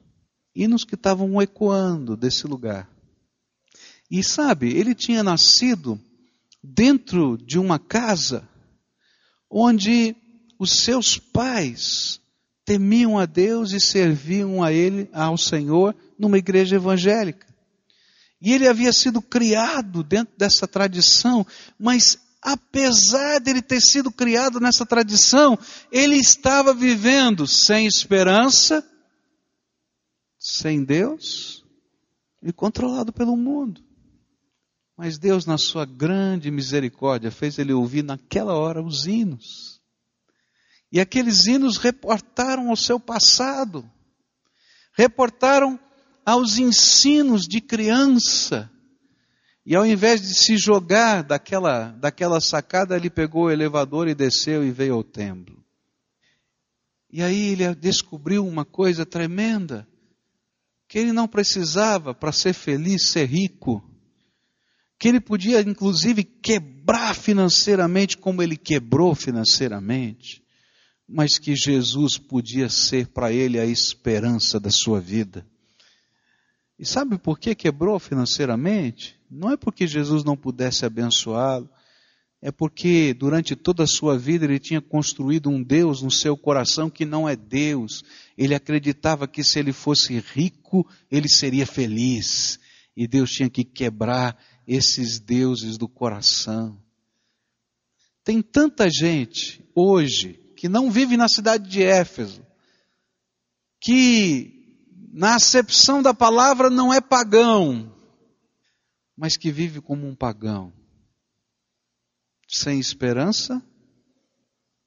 hinos 0.56 0.84
que 0.84 0.96
estavam 0.96 1.40
ecoando 1.42 2.16
desse 2.16 2.48
lugar. 2.48 2.90
E 4.10 4.24
sabe, 4.24 4.76
ele 4.76 4.96
tinha 4.96 5.22
nascido 5.22 6.00
dentro 6.66 7.38
de 7.38 7.60
uma 7.60 7.78
casa 7.78 8.48
onde 9.50 10.16
os 10.58 10.72
seus 10.84 11.18
pais 11.18 12.20
temiam 12.66 13.20
a 13.20 13.26
Deus 13.26 13.72
e 13.72 13.80
serviam 13.80 14.64
a 14.64 14.74
Ele, 14.74 15.08
ao 15.14 15.38
Senhor, 15.38 15.96
numa 16.18 16.38
igreja 16.38 16.78
evangélica. 16.78 17.46
E 18.42 18.52
ele 18.54 18.68
havia 18.68 18.92
sido 18.92 19.22
criado 19.22 20.04
dentro 20.04 20.34
dessa 20.38 20.68
tradição, 20.68 21.46
mas 21.80 22.18
apesar 22.42 23.40
dele 23.40 23.62
ter 23.62 23.82
sido 23.82 24.12
criado 24.12 24.60
nessa 24.60 24.86
tradição, 24.86 25.58
ele 25.92 26.16
estava 26.16 26.74
vivendo 26.74 27.48
sem 27.48 27.88
esperança, 27.88 28.86
sem 30.38 30.84
Deus 30.84 31.64
e 32.44 32.54
controlado 32.54 33.12
pelo 33.12 33.36
mundo. 33.36 33.85
Mas 34.98 35.18
Deus, 35.18 35.46
na 35.46 35.58
sua 35.58 35.86
grande 35.86 36.50
misericórdia, 36.50 37.30
fez 37.30 37.60
ele 37.60 37.74
ouvir 37.74 38.04
naquela 38.04 38.54
hora 38.54 38.82
os 38.82 39.06
hinos. 39.06 39.82
E 40.90 41.02
aqueles 41.02 41.46
hinos 41.48 41.78
reportaram 41.78 42.70
ao 42.70 42.78
seu 42.78 42.98
passado, 42.98 43.90
reportaram 44.94 45.78
aos 46.26 46.58
ensinos 46.58 47.46
de 47.46 47.60
criança. 47.60 48.72
E 49.66 49.76
ao 49.76 49.86
invés 49.86 50.22
de 50.22 50.34
se 50.34 50.56
jogar 50.56 51.24
daquela, 51.24 51.90
daquela 51.92 52.40
sacada, 52.40 52.96
ele 52.96 53.10
pegou 53.10 53.46
o 53.46 53.52
elevador 53.52 54.08
e 54.08 54.16
desceu 54.16 54.64
e 54.64 54.72
veio 54.72 54.94
ao 54.94 55.04
templo. 55.04 55.62
E 57.12 57.22
aí 57.22 57.50
ele 57.50 57.76
descobriu 57.76 58.48
uma 58.48 58.64
coisa 58.64 59.06
tremenda: 59.06 59.86
que 60.88 60.98
ele 60.98 61.12
não 61.12 61.28
precisava, 61.28 62.14
para 62.14 62.32
ser 62.32 62.54
feliz, 62.54 63.10
ser 63.10 63.26
rico 63.26 63.84
que 64.98 65.08
ele 65.08 65.20
podia 65.20 65.62
inclusive 65.62 66.24
quebrar 66.24 67.16
financeiramente 67.16 68.18
como 68.18 68.42
ele 68.42 68.56
quebrou 68.56 69.14
financeiramente, 69.14 70.42
mas 71.08 71.38
que 71.38 71.56
Jesus 71.56 72.18
podia 72.18 72.70
ser 72.70 73.08
para 73.08 73.32
ele 73.32 73.60
a 73.60 73.66
esperança 73.66 74.60
da 74.60 74.72
sua 74.72 75.00
vida. 75.00 75.46
E 76.78 76.86
sabe 76.86 77.18
por 77.18 77.40
que 77.40 77.56
quebrou 77.56 78.00
financeiramente? 78.00 79.18
Não 79.30 79.52
é 79.52 79.58
porque 79.58 79.88
Jesus 79.88 80.24
não 80.24 80.36
pudesse 80.36 80.86
abençoá-lo, 80.86 81.70
é 82.42 82.52
porque 82.52 83.14
durante 83.14 83.56
toda 83.56 83.84
a 83.84 83.88
sua 83.88 84.18
vida 84.18 84.46
ele 84.46 84.60
tinha 84.60 84.82
construído 84.82 85.50
um 85.50 85.64
Deus 85.64 86.02
no 86.02 86.12
seu 86.12 86.38
coração 86.38 86.90
que 86.90 87.06
não 87.06 87.28
é 87.28 87.36
Deus. 87.36 88.04
Ele 88.38 88.54
acreditava 88.54 89.28
que 89.28 89.44
se 89.44 89.58
ele 89.58 89.72
fosse 89.72 90.20
rico, 90.34 90.88
ele 91.10 91.28
seria 91.28 91.66
feliz. 91.66 92.60
E 92.96 93.08
Deus 93.08 93.32
tinha 93.32 93.50
que 93.50 93.64
quebrar 93.64 94.38
esses 94.68 95.20
deuses 95.20 95.78
do 95.78 95.88
coração. 95.88 96.82
Tem 98.24 98.42
tanta 98.42 98.90
gente 98.90 99.64
hoje 99.76 100.34
que 100.56 100.68
não 100.68 100.90
vive 100.90 101.16
na 101.16 101.28
cidade 101.28 101.70
de 101.70 101.84
Éfeso, 101.84 102.46
que 103.80 104.56
na 105.14 105.36
acepção 105.36 106.02
da 106.02 106.14
palavra 106.14 106.70
não 106.70 106.94
é 106.94 107.00
pagão, 107.00 107.94
mas 109.16 109.38
que 109.38 109.52
vive 109.52 109.80
como 109.80 110.08
um 110.08 110.16
pagão, 110.16 110.74
sem 112.48 112.80
esperança, 112.80 113.62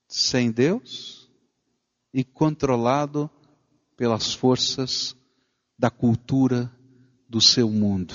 sem 0.09 0.51
Deus 0.51 1.31
e 2.13 2.25
controlado 2.25 3.31
pelas 3.97 4.33
forças 4.33 5.15
da 5.79 5.91
cultura 5.91 6.73
do 7.29 7.41
seu 7.41 7.71
mundo. 7.71 8.15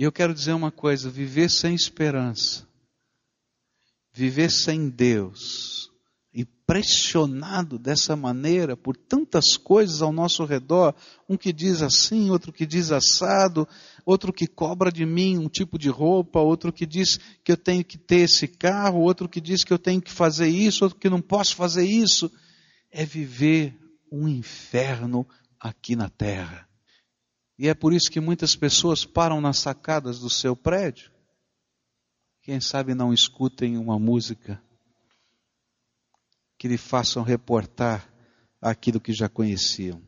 E 0.00 0.02
eu 0.02 0.10
quero 0.10 0.32
dizer 0.32 0.54
uma 0.54 0.70
coisa: 0.70 1.10
viver 1.10 1.50
sem 1.50 1.74
esperança, 1.74 2.66
viver 4.14 4.50
sem 4.50 4.88
Deus, 4.88 5.90
e 6.32 6.42
pressionado 6.42 7.78
dessa 7.78 8.16
maneira 8.16 8.74
por 8.74 8.96
tantas 8.96 9.58
coisas 9.58 10.00
ao 10.00 10.10
nosso 10.10 10.42
redor, 10.46 10.94
um 11.28 11.36
que 11.36 11.52
diz 11.52 11.82
assim, 11.82 12.30
outro 12.30 12.50
que 12.50 12.64
diz 12.64 12.90
assado, 12.90 13.68
outro 14.06 14.32
que 14.32 14.46
cobra 14.46 14.90
de 14.90 15.04
mim 15.04 15.36
um 15.36 15.50
tipo 15.50 15.78
de 15.78 15.90
roupa, 15.90 16.40
outro 16.40 16.72
que 16.72 16.86
diz 16.86 17.18
que 17.44 17.52
eu 17.52 17.56
tenho 17.58 17.84
que 17.84 17.98
ter 17.98 18.20
esse 18.20 18.48
carro, 18.48 19.00
outro 19.00 19.28
que 19.28 19.38
diz 19.38 19.64
que 19.64 19.72
eu 19.72 19.78
tenho 19.78 20.00
que 20.00 20.10
fazer 20.10 20.48
isso, 20.48 20.82
outro 20.82 20.98
que 20.98 21.10
não 21.10 21.20
posso 21.20 21.54
fazer 21.54 21.84
isso, 21.84 22.32
é 22.90 23.04
viver 23.04 23.78
um 24.10 24.26
inferno 24.26 25.28
aqui 25.60 25.94
na 25.94 26.08
terra. 26.08 26.69
E 27.60 27.68
é 27.68 27.74
por 27.74 27.92
isso 27.92 28.10
que 28.10 28.20
muitas 28.20 28.56
pessoas 28.56 29.04
param 29.04 29.38
nas 29.38 29.58
sacadas 29.58 30.18
do 30.18 30.30
seu 30.30 30.56
prédio. 30.56 31.12
Quem 32.40 32.58
sabe 32.58 32.94
não 32.94 33.12
escutem 33.12 33.76
uma 33.76 33.98
música 33.98 34.64
que 36.56 36.66
lhe 36.66 36.78
façam 36.78 37.22
reportar 37.22 38.10
aquilo 38.62 38.98
que 38.98 39.12
já 39.12 39.28
conheciam. 39.28 40.02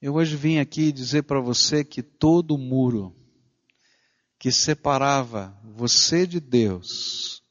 Eu 0.00 0.14
hoje 0.14 0.36
vim 0.36 0.56
aqui 0.56 0.90
dizer 0.90 1.24
para 1.24 1.38
você 1.38 1.84
que 1.84 2.02
todo 2.02 2.56
muro 2.56 3.14
que 4.38 4.50
separava 4.50 5.54
você 5.62 6.26
de 6.26 6.40
Deus 6.40 7.42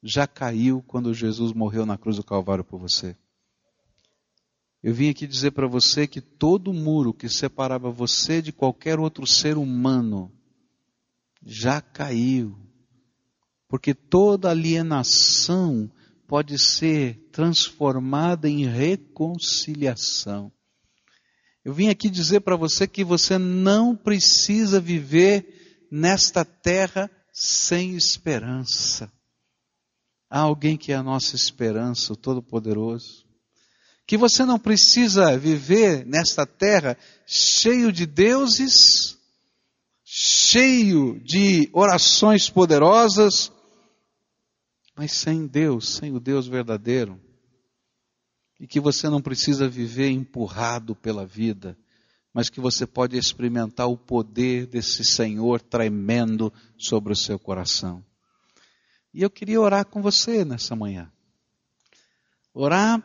já 0.00 0.28
caiu 0.28 0.80
quando 0.80 1.12
Jesus 1.12 1.52
morreu 1.52 1.84
na 1.84 1.98
cruz 1.98 2.18
do 2.18 2.22
Calvário 2.22 2.62
por 2.62 2.78
você. 2.78 3.16
Eu 4.84 4.92
vim 4.92 5.08
aqui 5.08 5.26
dizer 5.26 5.52
para 5.52 5.66
você 5.66 6.06
que 6.06 6.20
todo 6.20 6.70
muro 6.70 7.14
que 7.14 7.26
separava 7.26 7.90
você 7.90 8.42
de 8.42 8.52
qualquer 8.52 9.00
outro 9.00 9.26
ser 9.26 9.56
humano 9.56 10.30
já 11.42 11.80
caiu. 11.80 12.54
Porque 13.66 13.94
toda 13.94 14.50
alienação 14.50 15.90
pode 16.28 16.58
ser 16.58 17.14
transformada 17.32 18.46
em 18.46 18.66
reconciliação. 18.66 20.52
Eu 21.64 21.72
vim 21.72 21.88
aqui 21.88 22.10
dizer 22.10 22.40
para 22.40 22.54
você 22.54 22.86
que 22.86 23.02
você 23.02 23.38
não 23.38 23.96
precisa 23.96 24.78
viver 24.78 25.86
nesta 25.90 26.44
terra 26.44 27.10
sem 27.32 27.96
esperança. 27.96 29.10
Há 30.28 30.40
alguém 30.40 30.76
que 30.76 30.92
é 30.92 30.94
a 30.94 31.02
nossa 31.02 31.34
esperança, 31.34 32.12
o 32.12 32.16
Todo-Poderoso. 32.16 33.23
Que 34.06 34.16
você 34.16 34.44
não 34.44 34.58
precisa 34.58 35.36
viver 35.38 36.04
nesta 36.04 36.46
terra 36.46 36.96
cheio 37.26 37.90
de 37.90 38.04
deuses, 38.04 39.18
cheio 40.04 41.18
de 41.20 41.70
orações 41.72 42.50
poderosas, 42.50 43.50
mas 44.96 45.12
sem 45.12 45.46
Deus, 45.46 45.88
sem 45.88 46.14
o 46.14 46.20
Deus 46.20 46.46
verdadeiro. 46.46 47.20
E 48.60 48.66
que 48.66 48.78
você 48.78 49.08
não 49.08 49.20
precisa 49.20 49.68
viver 49.68 50.10
empurrado 50.10 50.94
pela 50.94 51.26
vida, 51.26 51.76
mas 52.32 52.48
que 52.48 52.60
você 52.60 52.86
pode 52.86 53.16
experimentar 53.16 53.88
o 53.88 53.96
poder 53.96 54.66
desse 54.66 55.04
Senhor 55.04 55.60
tremendo 55.60 56.52
sobre 56.78 57.12
o 57.12 57.16
seu 57.16 57.38
coração. 57.38 58.04
E 59.12 59.22
eu 59.22 59.30
queria 59.30 59.60
orar 59.60 59.86
com 59.86 60.02
você 60.02 60.44
nessa 60.44 60.76
manhã. 60.76 61.10
Orar 62.52 63.02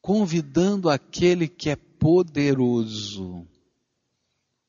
convidando 0.00 0.88
aquele 0.88 1.46
que 1.46 1.70
é 1.70 1.76
poderoso 1.76 3.46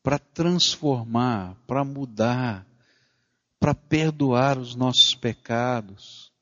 para 0.04 0.20
transformar, 0.20 1.56
para 1.68 1.84
mudar, 1.84 2.68
para 3.60 3.76
perdoar 3.76 4.58
os 4.58 4.76
nossos 4.76 5.14
pecados, 5.14 6.34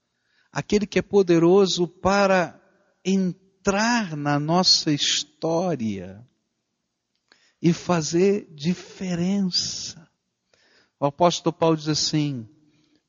aquele 0.52 0.88
que 0.88 1.00
é 1.00 1.02
poderoso 1.02 1.88
para 1.88 2.60
entrar 3.04 4.16
na 4.16 4.40
nossa 4.40 4.92
história 4.92 6.26
e 7.62 7.74
fazer 7.74 8.48
diferença. 8.54 10.10
O 11.00 11.06
apóstolo 11.06 11.54
Paulo 11.54 11.78
diz 11.78 11.90
assim: 11.90 12.48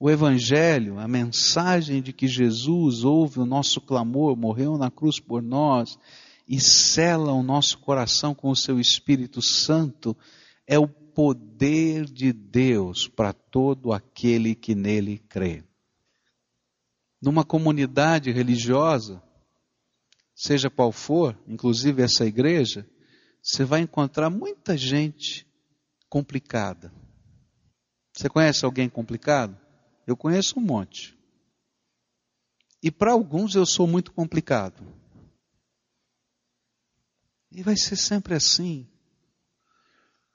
o 0.02 0.08
Evangelho, 0.08 0.98
a 0.98 1.06
mensagem 1.06 2.00
de 2.00 2.10
que 2.10 2.26
Jesus 2.26 3.04
ouve 3.04 3.38
o 3.38 3.44
nosso 3.44 3.82
clamor, 3.82 4.34
morreu 4.34 4.78
na 4.78 4.90
cruz 4.90 5.20
por 5.20 5.42
nós 5.42 5.98
e 6.48 6.58
sela 6.58 7.34
o 7.34 7.42
nosso 7.42 7.78
coração 7.78 8.34
com 8.34 8.48
o 8.48 8.56
seu 8.56 8.80
Espírito 8.80 9.42
Santo, 9.42 10.16
é 10.66 10.78
o 10.78 10.88
poder 10.88 12.06
de 12.06 12.32
Deus 12.32 13.06
para 13.06 13.34
todo 13.34 13.92
aquele 13.92 14.54
que 14.54 14.74
nele 14.74 15.18
crê. 15.28 15.62
Numa 17.20 17.44
comunidade 17.44 18.32
religiosa, 18.32 19.22
seja 20.34 20.70
qual 20.70 20.90
for, 20.92 21.38
inclusive 21.46 22.02
essa 22.02 22.24
igreja, 22.24 22.88
você 23.42 23.66
vai 23.66 23.82
encontrar 23.82 24.30
muita 24.30 24.78
gente 24.78 25.46
complicada. 26.08 26.90
Você 28.14 28.30
conhece 28.30 28.64
alguém 28.64 28.88
complicado? 28.88 29.60
Eu 30.10 30.16
conheço 30.16 30.58
um 30.58 30.62
monte. 30.62 31.16
E 32.82 32.90
para 32.90 33.12
alguns 33.12 33.54
eu 33.54 33.64
sou 33.64 33.86
muito 33.86 34.10
complicado. 34.10 34.82
E 37.52 37.62
vai 37.62 37.76
ser 37.76 37.94
sempre 37.94 38.34
assim. 38.34 38.88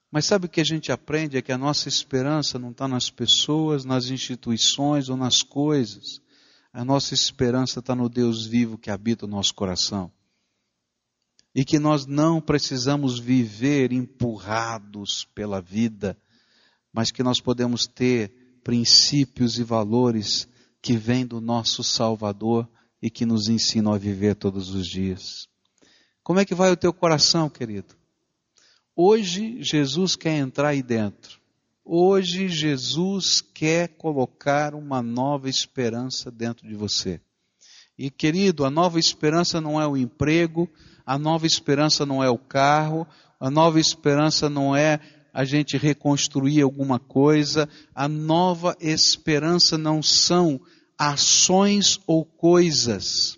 Mas 0.09 0.23
sabe 0.23 0.45
o 0.45 0.49
que 0.49 0.61
a 0.61 0.65
gente 0.65 0.93
aprende? 0.93 1.35
É 1.35 1.41
que 1.41 1.51
a 1.51 1.57
nossa 1.57 1.89
esperança 1.89 2.57
não 2.57 2.71
está 2.71 2.87
nas 2.87 3.09
pessoas, 3.09 3.83
nas 3.83 4.05
instituições 4.05 5.09
ou 5.09 5.17
nas 5.17 5.43
coisas. 5.43 6.21
A 6.71 6.85
nossa 6.85 7.13
esperança 7.13 7.79
está 7.79 7.93
no 7.93 8.07
Deus 8.07 8.45
vivo 8.45 8.77
que 8.77 8.89
habita 8.89 9.25
o 9.25 9.29
nosso 9.29 9.53
coração. 9.53 10.09
E 11.53 11.65
que 11.65 11.79
nós 11.79 12.05
não 12.05 12.39
precisamos 12.39 13.19
viver 13.19 13.91
empurrados 13.91 15.25
pela 15.35 15.59
vida, 15.59 16.17
mas 16.93 17.11
que 17.11 17.21
nós 17.21 17.41
podemos 17.41 17.85
ter 17.85 18.44
princípios 18.65 19.59
e 19.59 19.63
valores 19.63 20.47
que 20.81 20.97
vêm 20.97 21.23
do 21.23 21.39
nosso 21.39 21.83
Salvador 21.83 22.67
e 22.99 23.11
que 23.11 23.23
nos 23.23 23.47
ensinam 23.47 23.93
a 23.93 23.97
viver 23.99 24.33
todos 24.33 24.73
os 24.73 24.87
dias. 24.87 25.47
Como 26.23 26.39
é 26.39 26.45
que 26.45 26.55
vai 26.55 26.71
o 26.71 26.75
teu 26.75 26.91
coração, 26.91 27.47
querido? 27.47 27.93
Hoje 28.95 29.61
Jesus 29.61 30.15
quer 30.15 30.39
entrar 30.39 30.69
aí 30.69 30.81
dentro. 30.81 31.39
Hoje 31.83 32.47
Jesus 32.47 33.39
quer 33.39 33.89
colocar 33.89 34.73
uma 34.73 34.99
nova 34.99 35.47
esperança 35.47 36.31
dentro 36.31 36.67
de 36.67 36.73
você. 36.73 37.21
E 37.95 38.09
querido, 38.09 38.65
a 38.65 38.71
nova 38.71 38.97
esperança 38.97 39.61
não 39.61 39.79
é 39.79 39.85
o 39.85 39.95
emprego, 39.95 40.67
a 41.05 41.19
nova 41.19 41.45
esperança 41.45 42.03
não 42.03 42.23
é 42.23 42.31
o 42.31 42.37
carro, 42.39 43.05
a 43.39 43.51
nova 43.51 43.79
esperança 43.79 44.49
não 44.49 44.75
é 44.75 44.99
a 45.35 45.43
gente 45.43 45.75
reconstruir 45.75 46.61
alguma 46.61 46.97
coisa, 46.97 47.67
a 47.93 48.07
nova 48.07 48.73
esperança 48.79 49.77
não 49.77 50.01
são 50.01 50.61
ações 50.97 51.99
ou 52.07 52.23
coisas. 52.23 53.37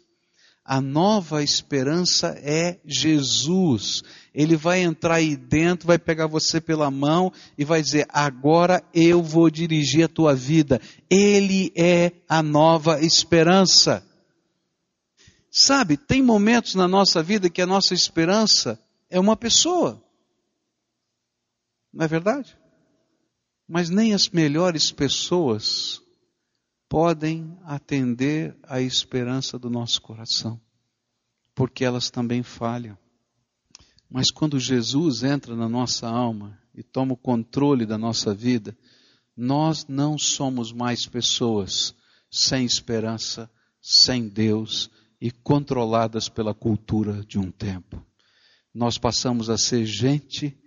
A 0.63 0.79
nova 0.79 1.41
esperança 1.41 2.37
é 2.37 2.77
Jesus. 2.85 4.03
Ele 4.31 4.55
vai 4.55 4.81
entrar 4.81 5.15
aí 5.15 5.35
dentro, 5.35 5.87
vai 5.87 5.97
pegar 5.97 6.27
você 6.27 6.61
pela 6.61 6.91
mão 6.91 7.33
e 7.57 7.65
vai 7.65 7.81
dizer: 7.81 8.05
Agora 8.09 8.83
eu 8.93 9.23
vou 9.23 9.49
dirigir 9.49 10.05
a 10.05 10.07
tua 10.07 10.35
vida. 10.35 10.79
Ele 11.09 11.73
é 11.75 12.11
a 12.29 12.43
nova 12.43 13.01
esperança. 13.01 14.05
Sabe, 15.49 15.97
tem 15.97 16.21
momentos 16.21 16.75
na 16.75 16.87
nossa 16.87 17.23
vida 17.23 17.49
que 17.49 17.61
a 17.61 17.65
nossa 17.65 17.95
esperança 17.95 18.79
é 19.09 19.19
uma 19.19 19.35
pessoa. 19.35 20.05
Não 21.93 22.05
é 22.05 22.07
verdade? 22.07 22.57
Mas 23.67 23.89
nem 23.89 24.13
as 24.13 24.29
melhores 24.29 24.91
pessoas 24.91 26.01
podem 26.87 27.57
atender 27.63 28.57
à 28.63 28.81
esperança 28.81 29.59
do 29.59 29.69
nosso 29.69 30.01
coração, 30.01 30.59
porque 31.53 31.83
elas 31.83 32.09
também 32.09 32.43
falham. 32.43 32.97
Mas 34.09 34.31
quando 34.31 34.59
Jesus 34.59 35.23
entra 35.23 35.55
na 35.55 35.67
nossa 35.67 36.07
alma 36.07 36.57
e 36.73 36.81
toma 36.81 37.13
o 37.13 37.17
controle 37.17 37.85
da 37.85 37.97
nossa 37.97 38.33
vida, 38.33 38.77
nós 39.35 39.85
não 39.87 40.17
somos 40.17 40.71
mais 40.71 41.05
pessoas 41.05 41.93
sem 42.31 42.65
esperança, 42.65 43.49
sem 43.81 44.27
Deus 44.27 44.89
e 45.19 45.29
controladas 45.31 46.29
pela 46.29 46.53
cultura 46.53 47.23
de 47.25 47.37
um 47.37 47.51
tempo. 47.51 48.03
Nós 48.73 48.97
passamos 48.97 49.49
a 49.49 49.57
ser 49.57 49.85
gente 49.85 50.57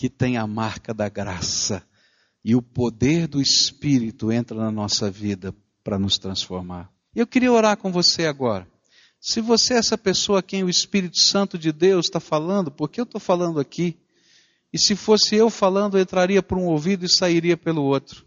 que 0.00 0.08
tem 0.08 0.38
a 0.38 0.46
marca 0.46 0.94
da 0.94 1.10
graça 1.10 1.82
e 2.42 2.56
o 2.56 2.62
poder 2.62 3.28
do 3.28 3.38
Espírito 3.38 4.32
entra 4.32 4.56
na 4.56 4.70
nossa 4.70 5.10
vida 5.10 5.54
para 5.84 5.98
nos 5.98 6.16
transformar. 6.16 6.90
Eu 7.14 7.26
queria 7.26 7.52
orar 7.52 7.76
com 7.76 7.92
você 7.92 8.24
agora. 8.24 8.66
Se 9.20 9.42
você 9.42 9.74
é 9.74 9.76
essa 9.76 9.98
pessoa 9.98 10.38
a 10.38 10.42
quem 10.42 10.64
o 10.64 10.70
Espírito 10.70 11.20
Santo 11.20 11.58
de 11.58 11.70
Deus 11.70 12.06
está 12.06 12.18
falando, 12.18 12.70
por 12.70 12.88
que 12.88 12.98
eu 12.98 13.04
estou 13.04 13.20
falando 13.20 13.60
aqui? 13.60 13.94
E 14.72 14.78
se 14.78 14.96
fosse 14.96 15.36
eu 15.36 15.50
falando, 15.50 15.98
entraria 15.98 16.42
por 16.42 16.56
um 16.56 16.64
ouvido 16.64 17.04
e 17.04 17.08
sairia 17.10 17.58
pelo 17.58 17.82
outro. 17.82 18.24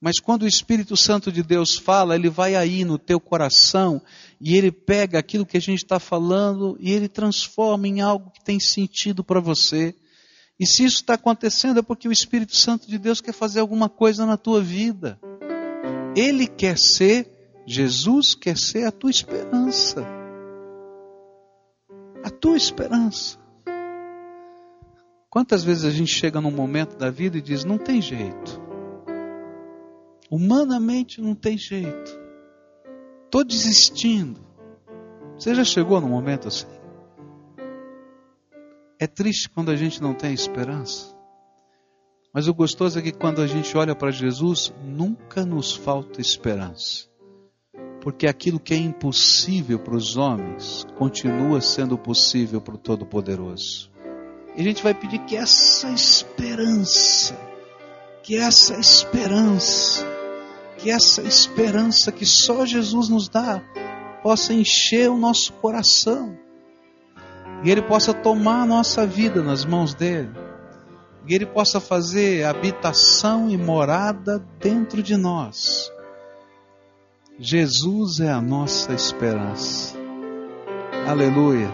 Mas 0.00 0.20
quando 0.20 0.42
o 0.42 0.48
Espírito 0.48 0.96
Santo 0.96 1.32
de 1.32 1.42
Deus 1.42 1.76
fala, 1.76 2.14
ele 2.14 2.30
vai 2.30 2.54
aí 2.54 2.84
no 2.84 2.96
teu 2.96 3.18
coração 3.18 4.00
e 4.40 4.56
ele 4.56 4.70
pega 4.70 5.18
aquilo 5.18 5.44
que 5.44 5.56
a 5.56 5.60
gente 5.60 5.82
está 5.82 5.98
falando 5.98 6.76
e 6.78 6.92
ele 6.92 7.08
transforma 7.08 7.88
em 7.88 8.00
algo 8.00 8.30
que 8.30 8.44
tem 8.44 8.60
sentido 8.60 9.24
para 9.24 9.40
você. 9.40 9.96
E 10.62 10.66
se 10.66 10.84
isso 10.84 10.98
está 10.98 11.14
acontecendo 11.14 11.80
é 11.80 11.82
porque 11.82 12.06
o 12.06 12.12
Espírito 12.12 12.54
Santo 12.54 12.86
de 12.86 12.96
Deus 12.96 13.20
quer 13.20 13.32
fazer 13.32 13.58
alguma 13.58 13.88
coisa 13.88 14.24
na 14.24 14.36
tua 14.36 14.62
vida. 14.62 15.18
Ele 16.14 16.46
quer 16.46 16.78
ser, 16.78 17.28
Jesus 17.66 18.36
quer 18.36 18.56
ser 18.56 18.84
a 18.84 18.92
tua 18.92 19.10
esperança. 19.10 20.06
A 22.22 22.30
tua 22.30 22.56
esperança. 22.56 23.40
Quantas 25.28 25.64
vezes 25.64 25.84
a 25.84 25.90
gente 25.90 26.14
chega 26.14 26.40
num 26.40 26.52
momento 26.52 26.96
da 26.96 27.10
vida 27.10 27.38
e 27.38 27.42
diz: 27.42 27.64
não 27.64 27.76
tem 27.76 28.00
jeito. 28.00 28.62
Humanamente 30.30 31.20
não 31.20 31.34
tem 31.34 31.58
jeito. 31.58 32.20
Estou 33.24 33.42
desistindo. 33.42 34.40
Você 35.36 35.56
já 35.56 35.64
chegou 35.64 36.00
num 36.00 36.08
momento 36.08 36.46
assim? 36.46 36.81
É 39.02 39.06
triste 39.08 39.50
quando 39.50 39.72
a 39.72 39.74
gente 39.74 40.00
não 40.00 40.14
tem 40.14 40.32
esperança. 40.32 41.12
Mas 42.32 42.46
o 42.46 42.54
gostoso 42.54 43.00
é 43.00 43.02
que 43.02 43.10
quando 43.10 43.42
a 43.42 43.48
gente 43.48 43.76
olha 43.76 43.96
para 43.96 44.12
Jesus, 44.12 44.72
nunca 44.80 45.44
nos 45.44 45.74
falta 45.74 46.20
esperança. 46.20 47.08
Porque 48.00 48.28
aquilo 48.28 48.60
que 48.60 48.72
é 48.72 48.76
impossível 48.76 49.80
para 49.80 49.96
os 49.96 50.16
homens 50.16 50.86
continua 50.96 51.60
sendo 51.60 51.98
possível 51.98 52.60
para 52.60 52.76
o 52.76 52.78
Todo-Poderoso. 52.78 53.90
E 54.56 54.60
a 54.60 54.62
gente 54.62 54.84
vai 54.84 54.94
pedir 54.94 55.18
que 55.24 55.34
essa 55.34 55.90
esperança, 55.90 57.36
que 58.22 58.36
essa 58.36 58.78
esperança, 58.78 60.06
que 60.78 60.92
essa 60.92 61.22
esperança 61.22 62.12
que 62.12 62.24
só 62.24 62.64
Jesus 62.64 63.08
nos 63.08 63.28
dá 63.28 63.60
possa 64.22 64.54
encher 64.54 65.10
o 65.10 65.18
nosso 65.18 65.52
coração 65.54 66.38
e 67.62 67.70
Ele 67.70 67.82
possa 67.82 68.12
tomar 68.12 68.62
a 68.62 68.66
nossa 68.66 69.06
vida 69.06 69.42
nas 69.42 69.64
mãos 69.64 69.94
dele 69.94 70.30
e 71.26 71.34
Ele 71.34 71.46
possa 71.46 71.80
fazer 71.80 72.44
habitação 72.44 73.48
e 73.48 73.56
morada 73.56 74.44
dentro 74.58 75.02
de 75.02 75.16
nós. 75.16 75.90
Jesus 77.38 78.20
é 78.20 78.30
a 78.30 78.40
nossa 78.40 78.92
esperança. 78.92 79.96
Aleluia. 81.06 81.70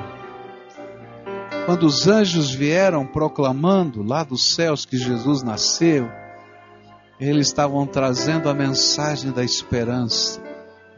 Quando 1.66 1.84
os 1.84 2.07
anjos 2.07 2.51
vieram 2.51 3.07
proclamando 3.07 4.03
lá 4.03 4.24
dos 4.24 4.55
céus 4.55 4.86
que 4.86 4.97
Jesus 4.97 5.43
nasceu, 5.43 6.09
eles 7.20 7.49
estavam 7.49 7.86
trazendo 7.86 8.49
a 8.49 8.55
mensagem 8.55 9.32
da 9.32 9.45
esperança. 9.45 10.47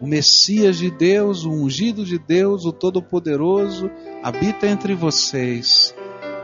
O 0.01 0.07
Messias 0.07 0.78
de 0.78 0.90
Deus, 0.90 1.44
o 1.44 1.51
ungido 1.51 2.05
de 2.05 2.18
Deus, 2.18 2.64
o 2.64 2.72
Todo-Poderoso, 2.72 3.90
habita 4.22 4.66
entre 4.66 4.94
vocês. 4.94 5.94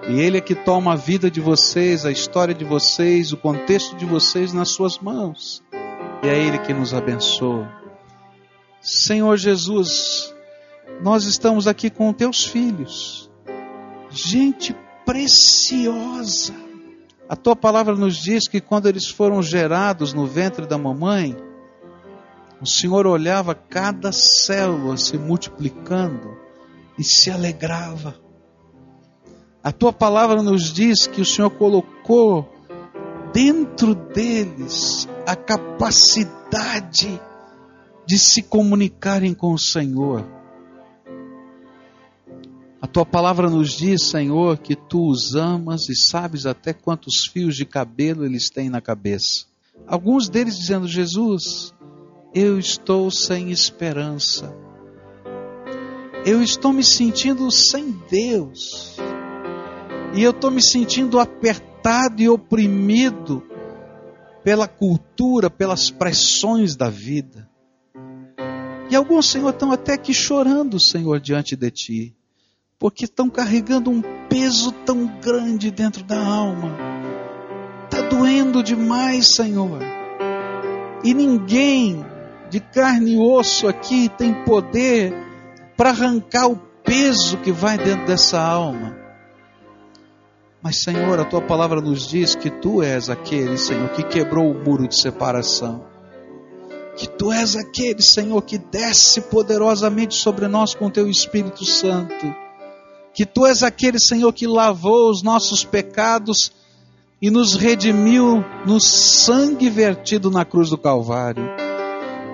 E 0.08 0.20
Ele 0.20 0.38
é 0.38 0.40
que 0.40 0.54
toma 0.54 0.92
a 0.92 0.96
vida 0.96 1.30
de 1.30 1.40
vocês, 1.40 2.04
a 2.04 2.10
história 2.10 2.54
de 2.54 2.64
vocês, 2.64 3.32
o 3.32 3.36
contexto 3.36 3.96
de 3.96 4.04
vocês 4.04 4.52
nas 4.52 4.70
suas 4.70 4.98
mãos. 4.98 5.62
E 6.22 6.28
é 6.28 6.38
Ele 6.38 6.58
que 6.58 6.74
nos 6.74 6.92
abençoa. 6.92 7.68
Senhor 8.80 9.36
Jesus, 9.36 10.34
nós 11.02 11.24
estamos 11.24 11.66
aqui 11.66 11.88
com 11.88 12.12
teus 12.12 12.44
filhos, 12.44 13.30
gente 14.10 14.76
preciosa 15.04 16.66
a 17.28 17.34
tua 17.34 17.56
palavra 17.56 17.96
nos 17.96 18.16
diz 18.16 18.46
que 18.46 18.60
quando 18.60 18.88
eles 18.88 19.08
foram 19.08 19.42
gerados 19.42 20.14
no 20.14 20.26
ventre 20.26 20.64
da 20.64 20.78
mamãe, 20.78 21.36
o 22.60 22.66
Senhor 22.66 23.06
olhava 23.06 23.54
cada 23.54 24.12
célula 24.12 24.96
se 24.96 25.18
multiplicando 25.18 26.36
e 26.98 27.04
se 27.04 27.30
alegrava. 27.30 28.16
A 29.62 29.72
tua 29.72 29.92
palavra 29.92 30.42
nos 30.42 30.72
diz 30.72 31.06
que 31.06 31.20
o 31.20 31.24
Senhor 31.24 31.50
colocou 31.50 32.48
dentro 33.32 33.94
deles 33.94 35.08
a 35.26 35.36
capacidade 35.36 37.20
de 38.06 38.18
se 38.18 38.42
comunicarem 38.42 39.34
com 39.34 39.52
o 39.52 39.58
Senhor. 39.58 40.24
A 42.80 42.86
tua 42.86 43.04
palavra 43.04 43.50
nos 43.50 43.72
diz, 43.72 44.04
Senhor, 44.08 44.58
que 44.58 44.76
tu 44.76 45.10
os 45.10 45.34
amas 45.34 45.88
e 45.88 45.96
sabes 45.96 46.46
até 46.46 46.72
quantos 46.72 47.26
fios 47.26 47.56
de 47.56 47.66
cabelo 47.66 48.24
eles 48.24 48.48
têm 48.48 48.70
na 48.70 48.80
cabeça. 48.80 49.46
Alguns 49.86 50.28
deles 50.28 50.56
dizendo: 50.56 50.86
Jesus, 50.86 51.74
eu 52.38 52.58
estou 52.58 53.10
sem 53.10 53.50
esperança. 53.50 54.54
Eu 56.26 56.42
estou 56.42 56.72
me 56.72 56.84
sentindo 56.84 57.50
sem 57.50 57.92
Deus. 58.10 58.96
E 60.14 60.22
eu 60.22 60.32
estou 60.32 60.50
me 60.50 60.62
sentindo 60.62 61.18
apertado 61.18 62.20
e 62.20 62.28
oprimido 62.28 63.42
pela 64.44 64.68
cultura, 64.68 65.48
pelas 65.48 65.90
pressões 65.90 66.76
da 66.76 66.90
vida. 66.90 67.48
E 68.90 68.94
alguns, 68.94 69.26
Senhor, 69.30 69.50
estão 69.50 69.72
até 69.72 69.94
aqui 69.94 70.12
chorando, 70.12 70.78
Senhor, 70.78 71.18
diante 71.18 71.56
de 71.56 71.70
Ti 71.70 72.16
porque 72.78 73.06
estão 73.06 73.30
carregando 73.30 73.90
um 73.90 74.02
peso 74.28 74.70
tão 74.70 75.06
grande 75.20 75.70
dentro 75.70 76.04
da 76.04 76.22
alma. 76.22 76.76
Está 77.84 78.02
doendo 78.02 78.62
demais, 78.62 79.34
Senhor. 79.34 79.80
E 81.02 81.14
ninguém 81.14 82.04
de 82.50 82.60
carne 82.60 83.14
e 83.14 83.18
osso 83.18 83.68
aqui 83.68 84.08
tem 84.08 84.32
poder 84.44 85.12
para 85.76 85.90
arrancar 85.90 86.46
o 86.46 86.56
peso 86.84 87.36
que 87.38 87.52
vai 87.52 87.76
dentro 87.76 88.06
dessa 88.06 88.40
alma. 88.40 88.96
Mas, 90.62 90.82
Senhor, 90.82 91.20
a 91.20 91.24
tua 91.24 91.42
palavra 91.42 91.80
nos 91.80 92.08
diz 92.08 92.34
que 92.34 92.50
tu 92.50 92.82
és 92.82 93.08
aquele, 93.08 93.56
Senhor, 93.56 93.88
que 93.90 94.02
quebrou 94.02 94.50
o 94.50 94.64
muro 94.64 94.88
de 94.88 94.98
separação. 94.98 95.84
Que 96.96 97.08
tu 97.08 97.30
és 97.30 97.54
aquele, 97.54 98.02
Senhor, 98.02 98.40
que 98.42 98.58
desce 98.58 99.20
poderosamente 99.20 100.14
sobre 100.14 100.48
nós 100.48 100.74
com 100.74 100.90
teu 100.90 101.08
Espírito 101.08 101.64
Santo 101.64 102.34
que 103.16 103.24
tu 103.24 103.46
és 103.46 103.62
aquele 103.62 103.98
Senhor 103.98 104.30
que 104.30 104.46
lavou 104.46 105.10
os 105.10 105.22
nossos 105.22 105.64
pecados 105.64 106.52
e 107.20 107.30
nos 107.30 107.54
redimiu 107.54 108.44
no 108.66 108.78
sangue 108.78 109.70
vertido 109.70 110.30
na 110.30 110.44
cruz 110.44 110.68
do 110.68 110.76
Calvário. 110.76 111.65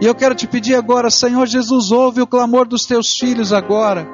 E 0.03 0.05
eu 0.05 0.17
quero 0.17 0.35
te 0.35 0.49
pedir 0.49 0.75
agora, 0.75 1.09
Senhor 1.11 1.47
Jesus, 1.47 1.93
ouve 1.93 2.21
o 2.21 2.27
clamor 2.27 2.67
dos 2.67 2.85
teus 2.87 3.13
filhos 3.13 3.53
agora. 3.53 4.05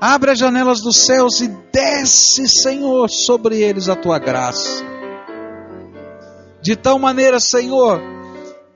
Abre 0.00 0.32
as 0.32 0.38
janelas 0.40 0.80
dos 0.80 0.96
céus 0.96 1.40
e 1.40 1.46
desce, 1.72 2.48
Senhor, 2.48 3.08
sobre 3.08 3.60
eles 3.60 3.88
a 3.88 3.94
tua 3.94 4.18
graça. 4.18 4.84
De 6.60 6.74
tal 6.74 6.98
maneira, 6.98 7.38
Senhor, 7.38 8.02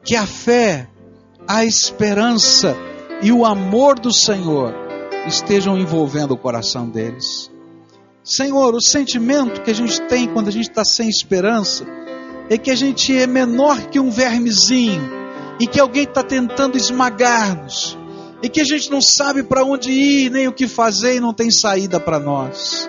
que 0.04 0.14
a 0.14 0.24
fé, 0.24 0.88
a 1.48 1.64
esperança 1.64 2.76
e 3.20 3.32
o 3.32 3.44
amor 3.44 3.98
do 3.98 4.12
Senhor 4.12 4.72
estejam 5.26 5.76
envolvendo 5.76 6.30
o 6.30 6.38
coração 6.38 6.88
deles. 6.88 7.50
Senhor, 8.22 8.72
o 8.72 8.80
sentimento 8.80 9.62
que 9.62 9.72
a 9.72 9.74
gente 9.74 10.00
tem 10.02 10.28
quando 10.28 10.46
a 10.46 10.52
gente 10.52 10.68
está 10.68 10.84
sem 10.84 11.08
esperança 11.08 11.84
é 12.48 12.56
que 12.56 12.70
a 12.70 12.76
gente 12.76 13.18
é 13.18 13.26
menor 13.26 13.88
que 13.88 13.98
um 13.98 14.12
vermezinho 14.12 15.15
e 15.60 15.66
que 15.66 15.80
alguém 15.80 16.04
está 16.04 16.22
tentando 16.22 16.76
esmagar-nos 16.76 17.96
e 18.42 18.48
que 18.48 18.60
a 18.60 18.64
gente 18.64 18.90
não 18.90 19.00
sabe 19.00 19.42
para 19.42 19.64
onde 19.64 19.90
ir, 19.90 20.30
nem 20.30 20.46
o 20.46 20.52
que 20.52 20.68
fazer 20.68 21.16
e 21.16 21.20
não 21.20 21.32
tem 21.32 21.50
saída 21.50 21.98
para 21.98 22.18
nós. 22.18 22.88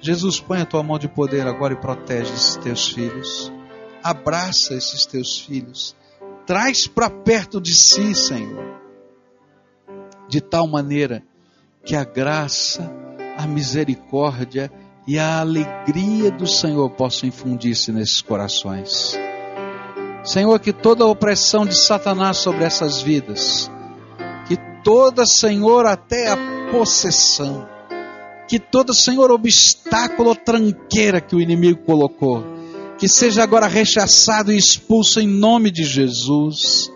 Jesus, 0.00 0.38
põe 0.38 0.60
a 0.60 0.66
tua 0.66 0.82
mão 0.82 0.98
de 0.98 1.08
poder 1.08 1.46
agora 1.46 1.72
e 1.72 1.76
protege 1.76 2.32
esses 2.32 2.56
teus 2.56 2.88
filhos. 2.90 3.52
Abraça 4.02 4.74
esses 4.74 5.06
teus 5.06 5.40
filhos. 5.40 5.96
Traz 6.46 6.86
para 6.86 7.08
perto 7.08 7.60
de 7.60 7.74
si, 7.74 8.14
Senhor. 8.14 8.80
De 10.28 10.40
tal 10.40 10.68
maneira 10.68 11.22
que 11.84 11.96
a 11.96 12.04
graça, 12.04 12.90
a 13.36 13.46
misericórdia 13.46 14.70
e 15.06 15.18
a 15.18 15.40
alegria 15.40 16.30
do 16.30 16.46
Senhor 16.46 16.88
possam 16.90 17.28
infundir-se 17.28 17.90
nesses 17.92 18.20
corações. 18.20 19.18
Senhor, 20.24 20.58
que 20.58 20.72
toda 20.72 21.04
a 21.04 21.06
opressão 21.06 21.66
de 21.66 21.76
Satanás 21.76 22.38
sobre 22.38 22.64
essas 22.64 23.02
vidas, 23.02 23.70
que 24.48 24.56
toda, 24.82 25.26
Senhor, 25.26 25.84
até 25.84 26.30
a 26.30 26.36
possessão, 26.72 27.68
que 28.48 28.58
todo, 28.58 28.94
Senhor, 28.94 29.30
obstáculo 29.30 30.30
ou 30.30 30.34
tranqueira 30.34 31.20
que 31.20 31.36
o 31.36 31.40
inimigo 31.40 31.84
colocou, 31.84 32.42
que 32.98 33.06
seja 33.06 33.42
agora 33.42 33.66
rechaçado 33.66 34.50
e 34.50 34.56
expulso 34.56 35.20
em 35.20 35.26
nome 35.26 35.70
de 35.70 35.84
Jesus. 35.84 36.90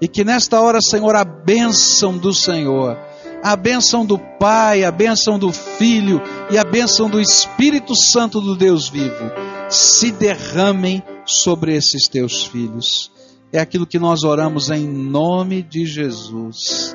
E 0.00 0.08
que 0.08 0.24
nesta 0.24 0.60
hora, 0.60 0.80
Senhor, 0.80 1.14
a 1.14 1.24
bênção 1.24 2.18
do 2.18 2.34
Senhor 2.34 2.98
a 3.42 3.56
bênção 3.56 4.06
do 4.06 4.18
Pai, 4.18 4.84
a 4.84 4.90
bênção 4.90 5.38
do 5.38 5.52
Filho 5.52 6.22
e 6.50 6.56
a 6.56 6.64
bênção 6.64 7.10
do 7.10 7.20
Espírito 7.20 7.94
Santo 7.96 8.40
do 8.40 8.54
Deus 8.54 8.88
vivo 8.88 9.30
se 9.68 10.12
derramem 10.12 11.02
sobre 11.24 11.74
esses 11.74 12.06
teus 12.06 12.44
filhos. 12.46 13.10
É 13.52 13.58
aquilo 13.58 13.86
que 13.86 13.98
nós 13.98 14.22
oramos 14.22 14.70
em 14.70 14.86
nome 14.86 15.62
de 15.62 15.84
Jesus. 15.84 16.94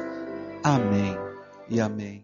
Amém 0.64 1.16
e 1.70 1.82
amém. 1.82 2.24